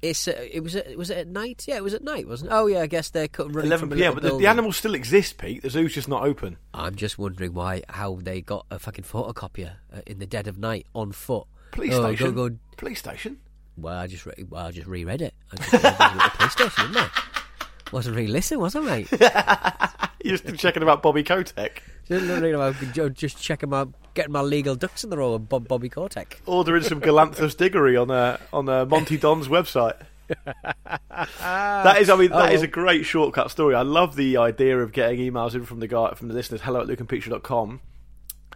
it's 0.00 0.26
uh, 0.28 0.46
it 0.52 0.62
was 0.62 0.74
it 0.74 0.96
was 0.96 1.10
it 1.10 1.18
at 1.18 1.28
night? 1.28 1.64
Yeah, 1.68 1.76
it 1.76 1.82
was 1.82 1.92
at 1.92 2.02
night, 2.02 2.26
wasn't 2.28 2.50
it? 2.50 2.54
Oh 2.54 2.66
yeah, 2.66 2.80
I 2.80 2.86
guess 2.86 3.10
they're 3.10 3.28
cut- 3.28 3.48
running 3.54 3.66
11 3.70 3.88
from 3.88 3.92
a 3.92 4.00
p.m. 4.00 4.14
But 4.14 4.22
the, 4.22 4.36
the 4.36 4.46
animals 4.46 4.76
still 4.76 4.94
exist, 4.94 5.38
Pete. 5.38 5.62
The 5.62 5.70
zoo's 5.70 5.92
just 5.94 6.08
not 6.08 6.22
open. 6.24 6.56
I'm 6.72 6.94
just 6.94 7.18
wondering 7.18 7.52
why 7.54 7.82
how 7.88 8.18
they 8.22 8.40
got 8.40 8.64
a 8.70 8.78
fucking 8.78 9.04
photocopier 9.04 9.72
uh, 9.92 10.00
in 10.06 10.18
the 10.18 10.26
dead 10.26 10.46
of 10.46 10.56
night 10.58 10.86
on 10.94 11.12
foot. 11.12 11.46
Police 11.72 11.94
Oh, 11.94 12.02
station. 12.06 12.34
Go, 12.34 12.48
go. 12.48 12.56
Police 12.76 13.00
station. 13.00 13.38
Well, 13.76 13.98
I 13.98 14.06
just 14.06 14.24
re- 14.24 14.46
well, 14.48 14.66
I 14.66 14.70
just 14.70 14.86
reread 14.86 15.20
it. 15.22 15.34
I 15.52 15.56
just 15.56 15.72
read 15.72 15.82
the 15.82 16.32
police 16.36 16.52
station, 16.52 16.92
didn't 16.92 16.96
I? 17.04 17.10
Wasn't 17.92 18.14
really 18.14 18.28
listening, 18.28 18.60
was 18.60 18.76
I, 18.76 18.80
mate? 18.80 19.08
You're 20.24 20.36
just 20.36 20.60
checking 20.60 20.82
about 20.82 21.02
Bobby 21.02 21.22
Kotick. 21.24 21.82
Just, 22.06 22.24
you 22.24 22.52
know, 22.52 22.62
I'm 22.62 23.14
just 23.14 23.40
checking 23.40 23.70
my 23.70 23.86
getting 24.18 24.32
my 24.32 24.40
legal 24.42 24.74
ducks 24.74 25.04
in 25.04 25.10
the 25.10 25.16
row 25.16 25.34
with 25.34 25.48
Bob, 25.48 25.68
Bobby 25.68 25.88
Kotick. 25.88 26.40
Ordering 26.44 26.82
some 26.82 27.00
Galanthus 27.00 27.56
diggory 27.56 27.96
on 27.96 28.10
uh, 28.10 28.36
on 28.52 28.68
uh, 28.68 28.84
Monty 28.84 29.16
Don's 29.16 29.46
website. 29.48 29.96
that 31.40 31.96
is, 32.00 32.10
I 32.10 32.16
mean, 32.16 32.30
that 32.30 32.50
Oh, 32.50 32.52
is 32.52 32.62
a 32.62 32.66
great 32.66 33.04
shortcut 33.06 33.50
story. 33.50 33.74
I 33.74 33.82
love 33.82 34.16
the 34.16 34.36
idea 34.36 34.78
of 34.78 34.92
getting 34.92 35.20
emails 35.20 35.54
in 35.54 35.64
from 35.64 35.80
the 35.80 35.88
guy 35.88 36.12
from 36.14 36.28
the 36.28 36.34
listeners. 36.34 36.60
Hello 36.62 36.80
at 36.80 36.86
lukeandpeteshow.com 36.88 37.80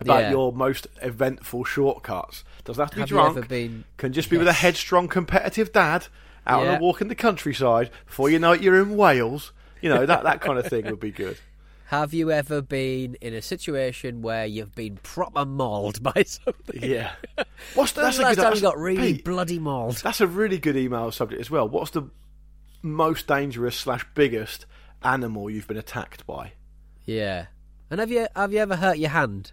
about 0.00 0.20
Yeah. 0.20 0.30
your 0.30 0.52
most 0.52 0.86
eventful 1.00 1.64
shortcuts. 1.64 2.44
Doesn't 2.64 2.82
have 2.82 2.90
to 2.90 2.96
be 2.96 3.00
Have 3.00 3.08
drunk. 3.08 3.48
been- 3.48 3.84
Can 3.96 4.12
just 4.12 4.30
be 4.30 4.36
with 4.38 4.48
a 4.48 4.52
headstrong, 4.52 5.08
competitive 5.08 5.72
dad 5.72 6.06
out 6.46 6.66
on 6.66 6.74
a 6.74 6.78
walk 6.80 7.00
in 7.00 7.08
the 7.08 7.14
countryside. 7.14 7.90
Before 8.06 8.28
you 8.28 8.38
know 8.38 8.52
it, 8.52 8.62
you're 8.62 8.80
in 8.82 8.96
Wales. 8.96 9.52
You 9.80 9.88
know 9.88 10.04
that 10.06 10.22
that 10.24 10.40
kind 10.40 10.58
of 10.58 10.66
thing 10.66 10.84
would 10.86 11.00
be 11.00 11.10
good. 11.10 11.38
Have 11.92 12.14
you 12.14 12.30
ever 12.30 12.62
been 12.62 13.16
in 13.20 13.34
a 13.34 13.42
situation 13.42 14.22
where 14.22 14.46
you've 14.46 14.74
been 14.74 14.96
proper 15.02 15.44
mauled 15.44 16.02
by 16.14 16.24
something? 16.26 16.82
Yeah. 16.82 17.12
What's 17.74 17.76
was 17.76 17.92
that's 17.92 18.16
the 18.16 18.22
last 18.22 18.36
good 18.36 18.42
time 18.42 18.54
you 18.54 18.60
got 18.62 18.78
really 18.78 19.12
Pete, 19.12 19.24
bloody 19.26 19.58
mauled? 19.58 19.96
That's 19.96 20.22
a 20.22 20.26
really 20.26 20.58
good 20.58 20.74
email 20.74 21.12
subject 21.12 21.38
as 21.38 21.50
well. 21.50 21.68
What's 21.68 21.90
the 21.90 22.08
most 22.80 23.26
dangerous 23.26 23.76
slash 23.76 24.06
biggest 24.14 24.64
animal 25.02 25.50
you've 25.50 25.68
been 25.68 25.76
attacked 25.76 26.26
by? 26.26 26.54
Yeah. 27.04 27.48
And 27.90 28.00
have 28.00 28.10
you 28.10 28.26
have 28.34 28.54
you 28.54 28.60
ever 28.60 28.76
hurt 28.76 28.96
your 28.96 29.10
hand? 29.10 29.52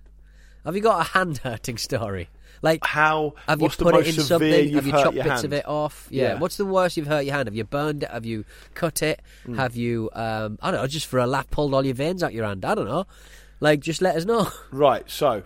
Have 0.63 0.78
you 0.78 0.82
got 0.82 1.02
a 1.02 1.10
hand 1.10 1.39
hurting 1.39 1.78
story? 1.78 2.30
Like 2.61 2.83
how? 2.85 3.33
Have 3.47 3.61
you 3.61 3.69
put 3.69 3.95
it 3.95 4.07
in 4.07 4.13
something? 4.23 4.69
you've 4.69 4.85
you 4.85 4.91
chopped 4.91 5.15
bits 5.15 5.27
hand? 5.27 5.45
of 5.45 5.53
it 5.53 5.65
off? 5.67 6.07
Yeah. 6.11 6.23
Yeah. 6.33 6.39
What's 6.39 6.57
the 6.57 6.65
worst 6.65 6.97
you've 6.97 7.07
hurt 7.07 7.25
your 7.25 7.35
hand? 7.35 7.47
Have 7.47 7.55
you 7.55 7.63
burned 7.63 8.03
it? 8.03 8.09
Have 8.11 8.25
you 8.25 8.45
cut 8.73 9.01
it? 9.01 9.21
Hmm. 9.45 9.55
Have 9.55 9.75
you 9.75 10.09
um 10.13 10.59
I 10.61 10.71
don't 10.71 10.81
know, 10.81 10.87
just 10.87 11.07
for 11.07 11.19
a 11.19 11.27
lap 11.27 11.49
pulled 11.51 11.73
all 11.73 11.85
your 11.85 11.95
veins 11.95 12.21
out 12.23 12.33
your 12.33 12.45
hand? 12.45 12.65
I 12.65 12.75
don't 12.75 12.87
know. 12.87 13.05
Like 13.59 13.79
just 13.79 14.01
let 14.01 14.15
us 14.15 14.25
know. 14.25 14.49
Right. 14.71 15.09
So, 15.09 15.43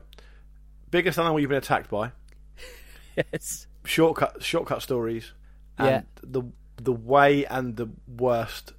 biggest 0.92 1.18
animal 1.20 1.40
you've 1.40 1.50
been 1.50 1.58
attacked 1.58 1.90
by? 1.90 2.12
yes. 3.16 3.68
Shortcut 3.86 4.42
shortcut 4.44 4.82
stories. 4.82 5.34
And 5.78 5.88
Yeah. 5.88 6.02
the 6.24 6.44
the 6.78 6.94
way 6.94 7.46
and 7.46 7.76
the 7.76 7.88
worst 8.08 8.74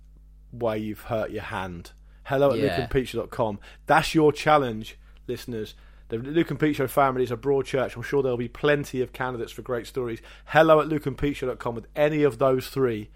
way 0.53 0.79
you've 0.79 1.03
hurt 1.03 1.31
your 1.31 1.43
hand. 1.45 1.93
Hello 2.25 2.53
at 2.53 2.59
Yeah. 2.59 2.87
lukeandpeteshow.com. 2.87 3.59
That's 3.87 4.15
your 4.15 4.33
challenge, 4.33 4.97
listeners. 5.27 5.75
The 6.09 6.19
Luke 6.19 6.51
and 6.51 6.61
Pete 6.61 6.77
Show 6.77 6.87
family 6.87 7.23
is 7.23 7.31
a 7.31 7.37
broad 7.37 7.65
church. 7.65 7.97
I'm 7.97 8.03
sure 8.03 8.23
there'll 8.23 8.37
be 8.37 8.49
plenty 8.49 9.01
of 9.01 9.13
candidates 9.13 9.53
for 9.53 9.63
great 9.63 9.87
stories. 9.87 10.21
Hello 10.45 10.81
at 10.81 10.89
lukeandpeteshow.com 10.89 11.75
with 11.75 11.87
any 11.97 12.23
of 12.25 12.39
those 12.39 12.69
three, 12.69 13.09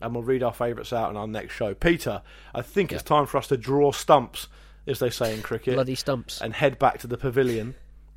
and 0.00 0.14
we'll 0.14 0.24
read 0.24 0.42
our 0.42 0.52
favourites 0.52 0.92
out 0.92 1.10
in 1.10 1.16
our 1.16 1.26
next 1.26 1.52
show. 1.52 1.74
Peter, 1.74 2.22
I 2.54 2.62
think 2.62 2.92
it's 2.92 3.02
time 3.02 3.26
for 3.26 3.36
us 3.36 3.48
to 3.48 3.58
draw 3.58 3.92
stumps, 3.92 4.48
as 4.86 5.00
they 5.00 5.10
say 5.10 5.34
in 5.34 5.42
cricket. 5.42 5.74
Bloody 5.74 5.94
stumps. 5.94 6.40
And 6.40 6.54
head 6.54 6.78
back 6.78 6.98
to 7.00 7.06
the 7.06 7.18
pavilion. 7.18 7.74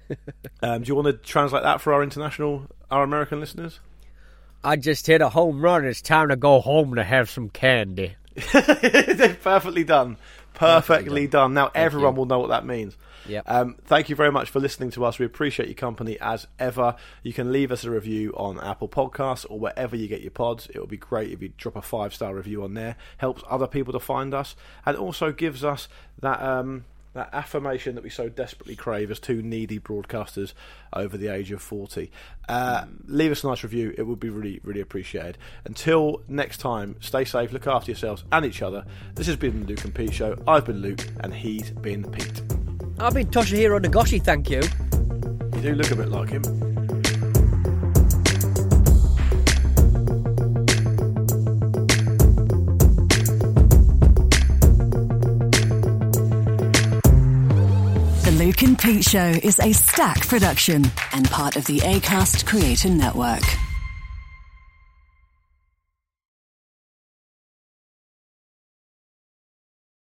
um, 0.61 0.83
do 0.83 0.87
you 0.87 0.95
want 0.95 1.07
to 1.07 1.13
translate 1.13 1.63
that 1.63 1.81
for 1.81 1.93
our 1.93 2.01
international, 2.01 2.67
our 2.89 3.03
American 3.03 3.41
listeners? 3.41 3.81
I 4.63 4.77
just 4.77 5.05
hit 5.05 5.21
a 5.21 5.27
home 5.27 5.61
run. 5.61 5.83
It's 5.83 6.01
time 6.01 6.29
to 6.29 6.37
go 6.37 6.61
home 6.61 6.95
to 6.95 7.03
have 7.03 7.29
some 7.29 7.49
candy. 7.49 8.15
Perfectly 8.35 9.83
done. 9.83 10.15
Perfectly 10.53 11.27
done. 11.27 11.53
Now 11.53 11.71
everyone 11.75 12.13
you. 12.13 12.19
will 12.19 12.25
know 12.25 12.39
what 12.39 12.49
that 12.49 12.65
means. 12.65 12.95
Yep. 13.27 13.43
Um, 13.47 13.75
thank 13.85 14.09
you 14.09 14.15
very 14.15 14.31
much 14.31 14.49
for 14.49 14.59
listening 14.59 14.91
to 14.91 15.05
us. 15.05 15.19
We 15.19 15.25
appreciate 15.25 15.67
your 15.67 15.75
company 15.75 16.17
as 16.19 16.47
ever. 16.59 16.95
You 17.21 17.33
can 17.33 17.51
leave 17.51 17.71
us 17.71 17.83
a 17.83 17.91
review 17.91 18.33
on 18.35 18.59
Apple 18.59 18.89
Podcasts 18.89 19.45
or 19.49 19.59
wherever 19.59 19.95
you 19.95 20.07
get 20.07 20.21
your 20.21 20.31
pods. 20.31 20.67
It 20.73 20.79
would 20.79 20.89
be 20.89 20.97
great 20.97 21.31
if 21.31 21.41
you 21.41 21.51
drop 21.57 21.75
a 21.75 21.81
five 21.81 22.13
star 22.13 22.35
review 22.35 22.63
on 22.63 22.73
there. 22.73 22.95
Helps 23.17 23.43
other 23.49 23.67
people 23.67 23.93
to 23.93 23.99
find 23.99 24.33
us 24.33 24.55
and 24.85 24.97
also 24.97 25.31
gives 25.31 25.63
us 25.63 25.87
that 26.21 26.41
um, 26.41 26.85
that 27.13 27.29
affirmation 27.31 27.95
that 27.95 28.03
we 28.03 28.09
so 28.09 28.27
desperately 28.27 28.75
crave 28.75 29.11
as 29.11 29.19
two 29.19 29.41
needy 29.41 29.79
broadcasters 29.79 30.53
over 30.91 31.17
the 31.17 31.27
age 31.27 31.51
of 31.51 31.61
40. 31.61 32.11
Uh, 32.49 32.85
Leave 33.05 33.31
us 33.31 33.43
a 33.43 33.47
nice 33.47 33.63
review. 33.63 33.93
It 33.97 34.03
would 34.03 34.19
be 34.19 34.29
really, 34.29 34.59
really 34.63 34.81
appreciated. 34.81 35.37
Until 35.65 36.21
next 36.27 36.57
time, 36.57 36.95
stay 36.99 37.23
safe, 37.25 37.51
look 37.51 37.67
after 37.67 37.91
yourselves 37.91 38.23
and 38.31 38.45
each 38.45 38.61
other. 38.61 38.85
This 39.15 39.27
has 39.27 39.35
been 39.35 39.61
the 39.61 39.67
Luke 39.67 39.83
and 39.83 39.93
Pete 39.93 40.13
Show. 40.13 40.41
I've 40.47 40.65
been 40.65 40.81
Luke 40.81 41.07
and 41.19 41.33
he's 41.33 41.69
been 41.69 42.09
Pete. 42.11 42.41
I've 42.99 43.13
been 43.13 43.27
Toshihiro 43.27 43.83
Nagoshi, 43.83 44.23
thank 44.23 44.49
you. 44.49 44.61
You 45.57 45.61
do 45.61 45.75
look 45.75 45.91
a 45.91 45.95
bit 45.95 46.09
like 46.09 46.29
him. 46.29 46.41
The 58.23 58.31
Luke 58.37 58.61
and 58.63 58.79
Pete 58.79 59.03
Show 59.03 59.33
is 59.43 59.59
a 59.59 59.73
stack 59.73 60.25
production 60.27 60.85
and 61.11 61.29
part 61.29 61.57
of 61.57 61.65
the 61.65 61.79
ACAST 61.79 62.45
Creator 62.45 62.89
Network. 62.89 63.43